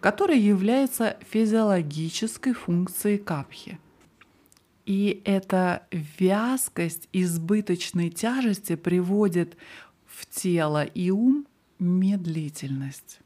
который 0.00 0.38
является 0.38 1.16
физиологической 1.28 2.52
функцией 2.52 3.18
капхи. 3.18 3.80
И 4.86 5.22
эта 5.24 5.86
вязкость 5.90 7.08
избыточной 7.12 8.10
тяжести 8.10 8.76
приводит 8.76 9.56
в 10.06 10.26
тело 10.26 10.84
и 10.84 11.10
ум 11.10 11.46
медлительность. 11.80 13.18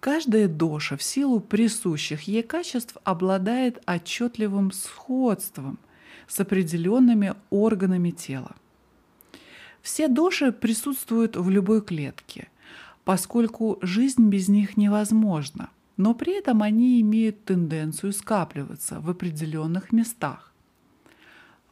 Каждая 0.00 0.48
доша 0.48 0.96
в 0.96 1.02
силу 1.02 1.40
присущих 1.40 2.22
ей 2.22 2.42
качеств 2.42 2.96
обладает 3.04 3.82
отчетливым 3.86 4.72
сходством 4.72 5.78
с 6.26 6.40
определенными 6.40 7.34
органами 7.50 8.10
тела. 8.10 8.56
Все 9.82 10.08
доши 10.08 10.52
присутствуют 10.52 11.36
в 11.36 11.50
любой 11.50 11.82
клетке, 11.82 12.48
поскольку 13.04 13.78
жизнь 13.82 14.28
без 14.28 14.48
них 14.48 14.76
невозможна, 14.76 15.70
но 15.96 16.14
при 16.14 16.38
этом 16.38 16.62
они 16.62 17.00
имеют 17.00 17.44
тенденцию 17.44 18.12
скапливаться 18.12 19.00
в 19.00 19.10
определенных 19.10 19.92
местах. 19.92 20.52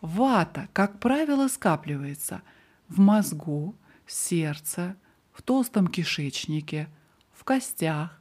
Вата, 0.00 0.68
как 0.72 0.98
правило, 0.98 1.46
скапливается 1.46 2.42
в 2.88 2.98
мозгу, 2.98 3.76
сердце, 4.06 4.96
в 5.32 5.42
толстом 5.42 5.86
кишечнике, 5.86 6.88
в 7.32 7.44
костях, 7.44 8.20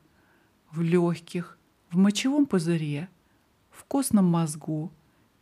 в 0.71 0.81
легких, 0.81 1.57
в 1.89 1.97
мочевом 1.97 2.45
пузыре, 2.45 3.09
в 3.71 3.83
костном 3.85 4.25
мозгу 4.25 4.91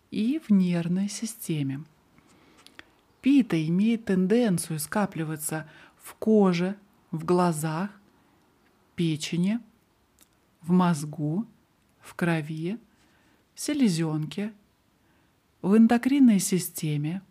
и 0.09 0.39
в 0.39 0.51
нервной 0.51 1.09
системе. 1.09 1.83
Пита 3.27 3.61
имеет 3.67 4.05
тенденцию 4.05 4.79
скапливаться 4.79 5.69
в 5.97 6.13
коже, 6.15 6.77
в 7.11 7.25
глазах, 7.25 7.89
печени, 8.95 9.59
в 10.61 10.71
мозгу, 10.71 11.45
в 11.99 12.13
крови, 12.13 12.79
в 13.53 13.59
селезенке, 13.59 14.53
в 15.61 15.75
эндокринной 15.75 16.39
системе, 16.39 17.21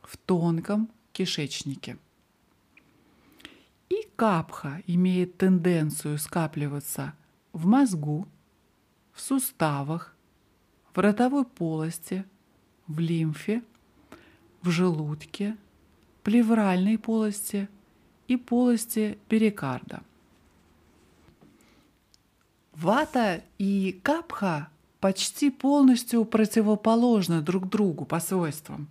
в 0.00 0.16
тонком 0.16 0.88
кишечнике. 1.12 1.98
И 3.90 4.08
капха 4.16 4.82
имеет 4.86 5.36
тенденцию 5.36 6.16
скапливаться 6.16 7.12
в 7.52 7.66
мозгу, 7.66 8.26
в 9.12 9.20
суставах, 9.20 10.16
в 10.94 10.98
ротовой 10.98 11.44
полости, 11.44 12.24
в 12.86 12.98
лимфе, 12.98 13.62
в 14.62 14.70
желудке, 14.70 15.56
плевральной 16.22 16.98
полости 16.98 17.68
и 18.26 18.36
полости 18.36 19.18
перикарда. 19.28 20.02
Вата 22.74 23.42
и 23.58 23.98
капха 24.02 24.68
почти 25.00 25.50
полностью 25.50 26.24
противоположны 26.24 27.40
друг 27.40 27.68
другу 27.68 28.04
по 28.04 28.20
свойствам. 28.20 28.88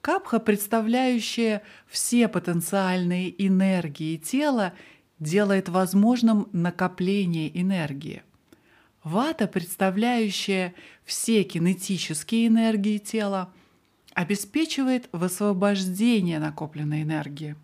Капха, 0.00 0.38
представляющая 0.38 1.62
все 1.86 2.28
потенциальные 2.28 3.46
энергии 3.46 4.16
тела, 4.16 4.72
делает 5.18 5.68
возможным 5.68 6.48
накопление 6.52 7.58
энергии. 7.60 8.22
Вата, 9.04 9.46
представляющая 9.46 10.74
все 11.04 11.42
кинетические 11.42 12.48
энергии 12.48 12.98
тела, 12.98 13.52
обеспечивает 14.20 15.08
высвобождение 15.12 16.38
накопленной 16.38 17.04
энергии. 17.04 17.56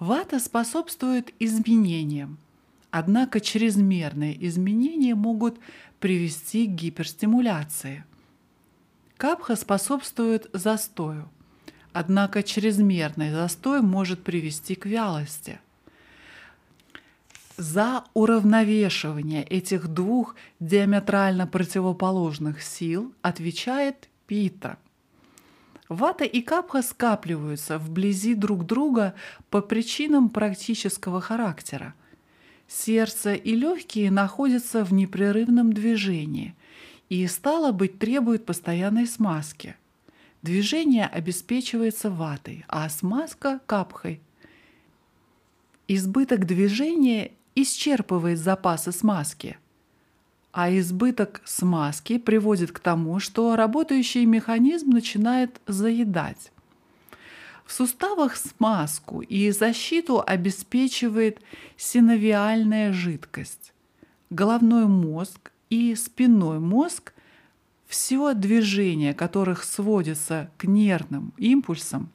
Вата 0.00 0.40
способствует 0.40 1.32
изменениям, 1.38 2.38
однако 2.90 3.38
чрезмерные 3.38 4.34
изменения 4.48 5.14
могут 5.14 5.60
привести 6.00 6.66
к 6.66 6.70
гиперстимуляции. 6.70 8.04
Капха 9.16 9.54
способствует 9.54 10.50
застою, 10.52 11.28
однако 11.92 12.42
чрезмерный 12.42 13.30
застой 13.30 13.82
может 13.82 14.24
привести 14.24 14.74
к 14.74 14.86
вялости– 14.86 15.60
за 17.58 18.04
уравновешивание 18.14 19.44
этих 19.44 19.86
двух 19.86 20.34
диаметрально 20.58 21.46
противоположных 21.46 22.62
сил 22.62 23.12
отвечает 23.20 24.08
Пита. 24.26 24.78
Вата 25.92 26.24
и 26.24 26.40
капха 26.40 26.82
скапливаются 26.82 27.78
вблизи 27.78 28.34
друг 28.34 28.64
друга 28.64 29.14
по 29.50 29.60
причинам 29.60 30.30
практического 30.30 31.20
характера. 31.20 31.94
Сердце 32.66 33.34
и 33.34 33.54
легкие 33.54 34.10
находятся 34.10 34.84
в 34.84 34.92
непрерывном 34.94 35.72
движении 35.72 36.54
и, 37.10 37.26
стало 37.26 37.72
быть, 37.72 37.98
требуют 37.98 38.46
постоянной 38.46 39.06
смазки. 39.06 39.76
Движение 40.40 41.06
обеспечивается 41.06 42.10
ватой, 42.10 42.64
а 42.68 42.88
смазка– 42.88 43.60
капхой. 43.66 44.20
Избыток 45.88 46.46
движения 46.46 47.32
исчерпывает 47.54 48.38
запасы 48.38 48.92
смазки. 48.92 49.58
А 50.52 50.70
избыток 50.70 51.40
смазки 51.46 52.18
приводит 52.18 52.72
к 52.72 52.78
тому, 52.78 53.20
что 53.20 53.56
работающий 53.56 54.26
механизм 54.26 54.90
начинает 54.90 55.60
заедать. 55.66 56.52
В 57.64 57.72
суставах 57.72 58.36
смазку 58.36 59.22
и 59.22 59.50
защиту 59.50 60.22
обеспечивает 60.24 61.40
синовиальная 61.78 62.92
жидкость. 62.92 63.72
Головной 64.28 64.86
мозг 64.86 65.52
и 65.70 65.94
спинной 65.94 66.58
мозг– 66.58 67.14
все 67.86 68.32
движения 68.32 69.12
которых 69.12 69.64
сводятся 69.64 70.50
к 70.56 70.64
нервным 70.64 71.34
импульсам, 71.36 72.08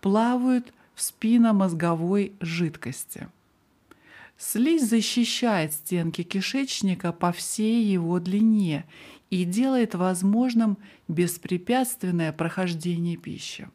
плавают 0.00 0.72
в 0.94 1.02
спинномозговой 1.02 2.32
жидкости– 2.40 3.28
Слизь 4.38 4.88
защищает 4.88 5.72
стенки 5.72 6.22
кишечника 6.22 7.12
по 7.12 7.32
всей 7.32 7.84
его 7.84 8.20
длине 8.20 8.86
и 9.30 9.44
делает 9.44 9.96
возможным 9.96 10.78
беспрепятственное 11.08 12.32
прохождение 12.32 13.16
пищи. 13.16 13.68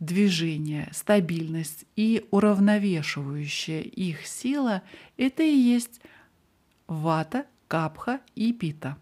Движение, 0.00 0.88
стабильность 0.92 1.84
и 1.94 2.26
уравновешивающая 2.30 3.82
их 3.82 4.26
сила– 4.26 4.82
это 5.18 5.42
и 5.42 5.54
есть 5.54 6.00
вата, 6.86 7.44
капха 7.68 8.20
и 8.34 8.52
пита. 8.54 8.96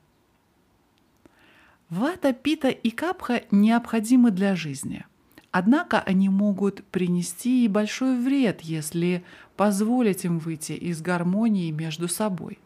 Вата, 1.88 2.32
пита 2.32 2.68
и 2.68 2.90
капха 2.90 3.45
необходимы 3.53 4.32
для 4.32 4.57
жизни– 4.57 5.07
Однако 5.53 6.00
они 6.00 6.30
могут 6.30 6.82
принести 6.84 7.66
и 7.66 7.68
большой 7.68 8.18
вред, 8.18 8.62
если 8.62 9.22
позволить 9.55 10.24
им 10.24 10.38
выйти 10.38 10.72
из 10.72 11.03
гармонии 11.03 11.70
между 11.70 12.09
собой. 12.09 12.59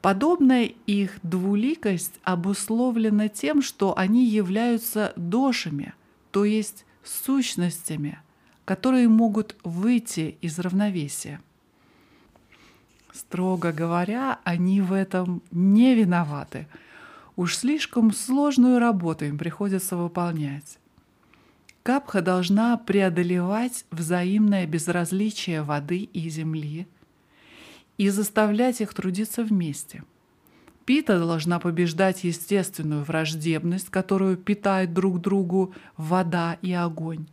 Подобная 0.00 0.64
их 0.86 1.18
двуликость 1.22 2.14
обусловлена 2.22 3.28
тем, 3.28 3.60
что 3.60 3.96
они 3.98 4.24
являются 4.24 5.12
дошами, 5.16 5.92
то 6.30 6.46
есть 6.46 6.86
сущностями, 7.04 8.18
которые 8.64 9.08
могут 9.08 9.56
выйти 9.62 10.38
из 10.40 10.58
равновесия. 10.58 11.40
Строго 13.12 13.72
говоря, 13.72 14.40
они 14.44 14.80
в 14.80 14.92
этом 14.92 15.42
не 15.50 15.94
виноваты. 15.94 16.66
Уж 17.34 17.56
слишком 17.56 18.12
сложную 18.12 18.78
работу 18.78 19.26
им 19.26 19.36
приходится 19.36 19.96
выполнять. 19.96 20.78
Капха 21.86 22.20
должна 22.20 22.76
преодолевать 22.78 23.84
взаимное 23.92 24.66
безразличие 24.66 25.62
воды 25.62 25.98
и 25.98 26.28
земли 26.28 26.88
и 27.96 28.08
заставлять 28.08 28.80
их 28.80 28.92
трудиться 28.92 29.44
вместе. 29.44 30.02
Пита 30.84 31.16
должна 31.20 31.60
побеждать 31.60 32.24
естественную 32.24 33.04
враждебность, 33.04 33.88
которую 33.88 34.36
питают 34.36 34.94
друг 34.94 35.20
другу 35.20 35.74
вода 35.96 36.58
и 36.60 36.72
огонь. 36.72 37.28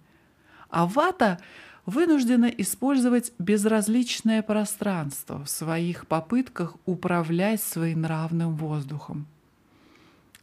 А 0.69 0.85
вата 0.85 1.39
вынуждена 1.87 2.45
использовать 2.45 3.33
безразличное 3.39 4.43
пространство 4.43 5.43
в 5.43 5.49
своих 5.49 6.05
попытках 6.05 6.75
управлять 6.85 7.63
своенравным 7.63 8.55
воздухом. 8.55 9.25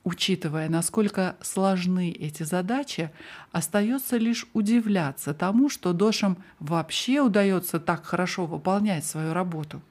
Учитывая, 0.03 0.70
насколько 0.70 1.36
сложны 1.42 2.11
эти 2.11 2.42
задачи, 2.42 3.11
остается 3.53 4.16
лишь 4.16 4.46
удивляться 4.55 5.34
тому, 5.34 5.68
что 5.68 5.92
дошам 5.92 6.38
вообще 6.59 7.20
удается 7.20 7.78
так 7.78 8.05
хорошо 8.07 8.46
выполнять 8.46 9.05
свою 9.05 9.34
работу. 9.34 9.82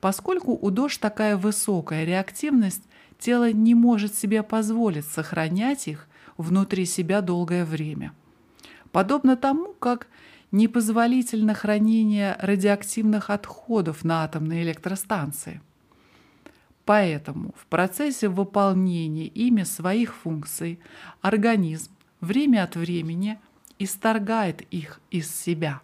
Поскольку 0.00 0.52
у 0.52 0.70
дож 0.70 0.98
такая 0.98 1.36
высокая 1.36 2.04
реактивность, 2.04 2.84
тело 3.18 3.50
не 3.50 3.74
может 3.74 4.14
себе 4.14 4.44
позволить 4.44 5.06
сохранять 5.06 5.88
их 5.88 6.06
внутри 6.36 6.86
себя 6.86 7.22
долгое 7.22 7.64
время. 7.64 8.12
Подобно 8.92 9.36
тому, 9.36 9.72
как 9.72 10.06
непозволительно 10.52 11.54
хранение 11.54 12.36
радиоактивных 12.38 13.30
отходов 13.30 14.04
на 14.04 14.22
атомной 14.22 14.62
электростанции– 14.62 15.60
Поэтому 16.84 17.54
в 17.56 17.66
процессе 17.66 18.28
выполнения 18.28 19.26
ими 19.26 19.62
своих 19.62 20.14
функций 20.14 20.80
организм 21.22 21.92
время 22.20 22.64
от 22.64 22.76
времени 22.76 23.38
исторгает 23.78 24.62
их 24.70 25.00
из 25.10 25.34
себя. 25.34 25.80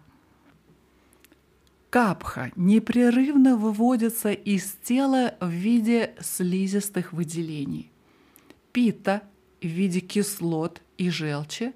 Капха 1.89 2.51
непрерывно 2.55 3.57
выводится 3.57 4.31
из 4.31 4.71
тела 4.83 5.35
в 5.41 5.49
виде 5.49 6.15
слизистых 6.21 7.11
выделений, 7.11 7.91
пита 8.71 9.23
в 9.61 9.65
виде 9.65 9.99
кислот 9.99 10.81
и 10.97 11.09
желчи, 11.09 11.73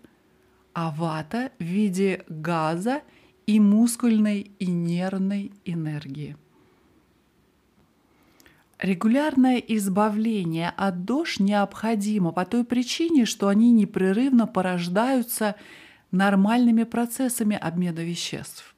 а 0.74 0.92
вата 0.92 1.52
в 1.60 1.64
виде 1.64 2.24
газа 2.30 3.02
и 3.46 3.60
мускульной 3.60 4.52
и 4.58 4.68
нервной 4.68 5.52
энергии. 5.66 6.38
Регулярное 8.86 9.58
избавление 9.58 10.72
от 10.78 11.06
дож 11.06 11.40
необходимо 11.40 12.32
по 12.32 12.46
той 12.46 12.64
причине, 12.64 13.26
что 13.26 13.48
они 13.48 13.72
непрерывно 13.72 14.46
порождаются 14.46 15.56
нормальными 16.12 16.84
процессами 16.84 17.58
обмена 17.58 18.02
веществ. 18.02 18.76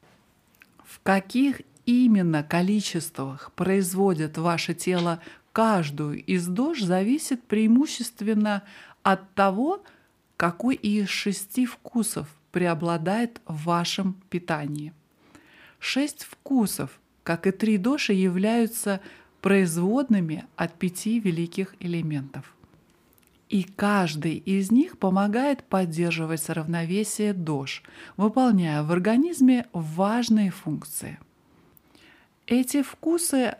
В 0.86 1.02
каких 1.02 1.62
именно 1.86 2.42
количествах 2.42 3.52
производит 3.52 4.38
ваше 4.38 4.74
тело 4.74 5.20
каждую 5.52 6.24
из 6.24 6.48
дож, 6.48 6.80
зависит 6.80 7.44
преимущественно 7.44 8.64
от 9.04 9.34
того, 9.34 9.84
какой 10.38 10.76
из 10.76 11.10
шести 11.10 11.66
вкусов 11.66 12.30
преобладает 12.54 13.42
в 13.46 13.66
вашем 13.66 14.16
питании. 14.30 14.94
Шесть 15.80 16.24
вкусов, 16.24 16.98
как 17.24 17.46
и 17.46 17.52
три 17.52 17.78
доши, 17.78 18.14
являются 18.14 19.02
производными 19.48 20.44
от 20.58 20.74
пяти 20.74 21.22
великих 21.22 21.76
элементов. 21.80 22.54
И 23.48 23.64
каждый 23.64 24.36
из 24.36 24.72
них 24.72 24.98
помогает 24.98 25.64
поддерживать 25.64 26.50
равновесие 26.50 27.32
ДОЖ, 27.32 27.82
выполняя 28.18 28.84
в 28.84 28.92
организме 28.92 29.68
важные 29.72 30.52
функции. 30.52 31.18
Эти 32.46 32.82
вкусы 32.82 33.56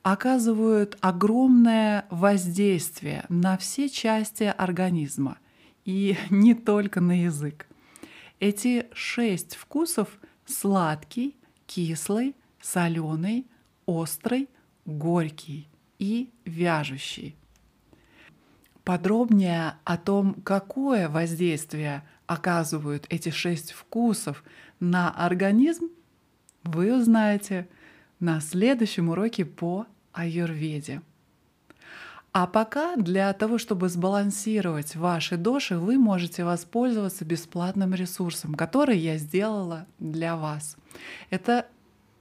оказывают 0.00 0.96
огромное 1.02 2.06
воздействие 2.08 3.26
на 3.28 3.58
все 3.58 3.90
части 3.90 4.44
организма 4.44 5.36
и 5.84 6.16
не 6.30 6.54
только 6.54 7.02
на 7.02 7.24
язык. 7.24 7.66
Эти 8.38 8.86
шесть 8.94 9.54
вкусов– 9.54 10.18
сладкий, 10.46 11.36
кислый, 11.66 12.34
соленый, 12.62 13.46
острый, 13.84 14.48
горький 14.90 15.68
и 15.98 16.30
вяжущий. 16.44 17.36
Подробнее 18.84 19.74
о 19.84 19.96
том, 19.96 20.34
какое 20.34 21.08
воздействие 21.08 22.02
оказывают 22.26 23.06
эти 23.08 23.30
шесть 23.30 23.72
вкусов 23.72 24.44
на 24.80 25.10
организм, 25.10 25.88
вы 26.64 26.96
узнаете– 26.96 27.68
на 28.20 28.40
следующем 28.40 29.08
уроке 29.08 29.44
по 29.44 29.86
аюрведе. 30.12 31.02
А 32.32 32.46
пока 32.46 32.94
для 32.94 33.32
того, 33.32 33.58
чтобы 33.58 33.88
сбалансировать 33.88 34.94
ваши 34.94 35.36
доши, 35.36 35.76
вы 35.76 35.98
можете 35.98 36.44
воспользоваться 36.44 37.24
бесплатным 37.24 37.92
ресурсом, 37.92 38.54
который 38.54 38.98
я 38.98 39.16
сделала 39.16 39.86
для 39.98 40.36
вас. 40.36 40.76
Это 41.30 41.66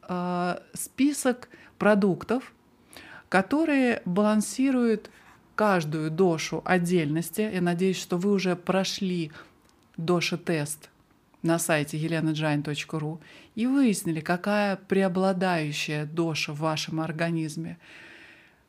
э, 0.08 0.58
список 0.74 1.50
продуктов, 1.78 2.54
которые 3.30 4.02
балансируют 4.06 5.10
каждую 5.56 6.10
дошу 6.10 6.62
отдельности. 6.66 7.42
Я 7.42 7.62
надеюсь, 7.62 8.00
что 8.00 8.18
вы 8.18 8.32
уже 8.32 8.56
прошли 8.56 9.32
доши-тест 9.98 10.90
на 11.42 11.60
сайте 11.60 11.98
elenajain.ru 11.98 13.20
и 13.56 13.68
выяснили, 13.68 14.20
какая 14.20 14.76
преобладающая 14.76 16.06
доша 16.06 16.54
в 16.54 16.60
вашем 16.60 17.00
организме, 17.00 17.78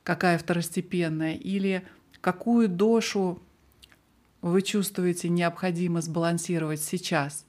какая 0.04 0.38
второстепенная, 0.38 1.34
или 1.34 1.82
какую 2.20 2.68
дошу 2.68 3.40
вы 4.42 4.62
чувствуете 4.62 5.28
необходимо 5.28 6.00
сбалансировать 6.00 6.80
сейчас. 6.80 7.44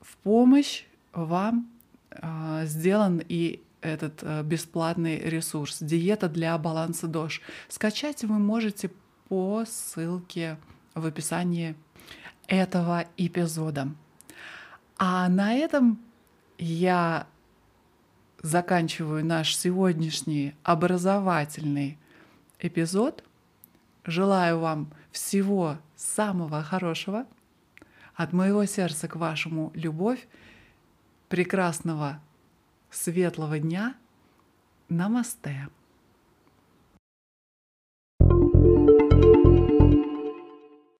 В 0.00 0.16
помощь 0.18 0.84
вам 1.12 1.70
э, 2.10 2.62
сделан 2.66 3.22
и 3.28 3.62
этот 3.82 4.22
э, 4.22 4.42
бесплатный 4.42 5.18
ресурс 5.18 5.78
«Диета 5.80 6.28
для 6.28 6.56
баланса 6.56 7.06
ДОЖ». 7.08 7.42
Скачать 7.68 8.24
вы 8.24 8.38
можете 8.38 8.90
по 9.28 9.64
ссылке 9.66 10.56
в 10.94 11.04
описании 11.04 11.74
этого 12.46 13.06
эпизода. 13.16 13.88
А 14.98 15.28
на 15.28 15.54
этом 15.54 15.98
я 16.58 17.26
заканчиваю 18.42 19.24
наш 19.24 19.56
сегодняшний 19.56 20.54
образовательный 20.62 21.98
эпизод. 22.58 23.24
Желаю 24.04 24.58
вам 24.58 24.92
всего 25.10 25.78
самого 25.96 26.62
хорошего. 26.62 27.26
От 28.14 28.32
моего 28.32 28.64
сердца 28.64 29.08
к 29.08 29.16
вашему 29.16 29.70
любовь. 29.74 30.26
Прекрасного 31.28 32.20
светлого 32.92 33.58
дня. 33.58 33.94
Намасте. 34.88 35.68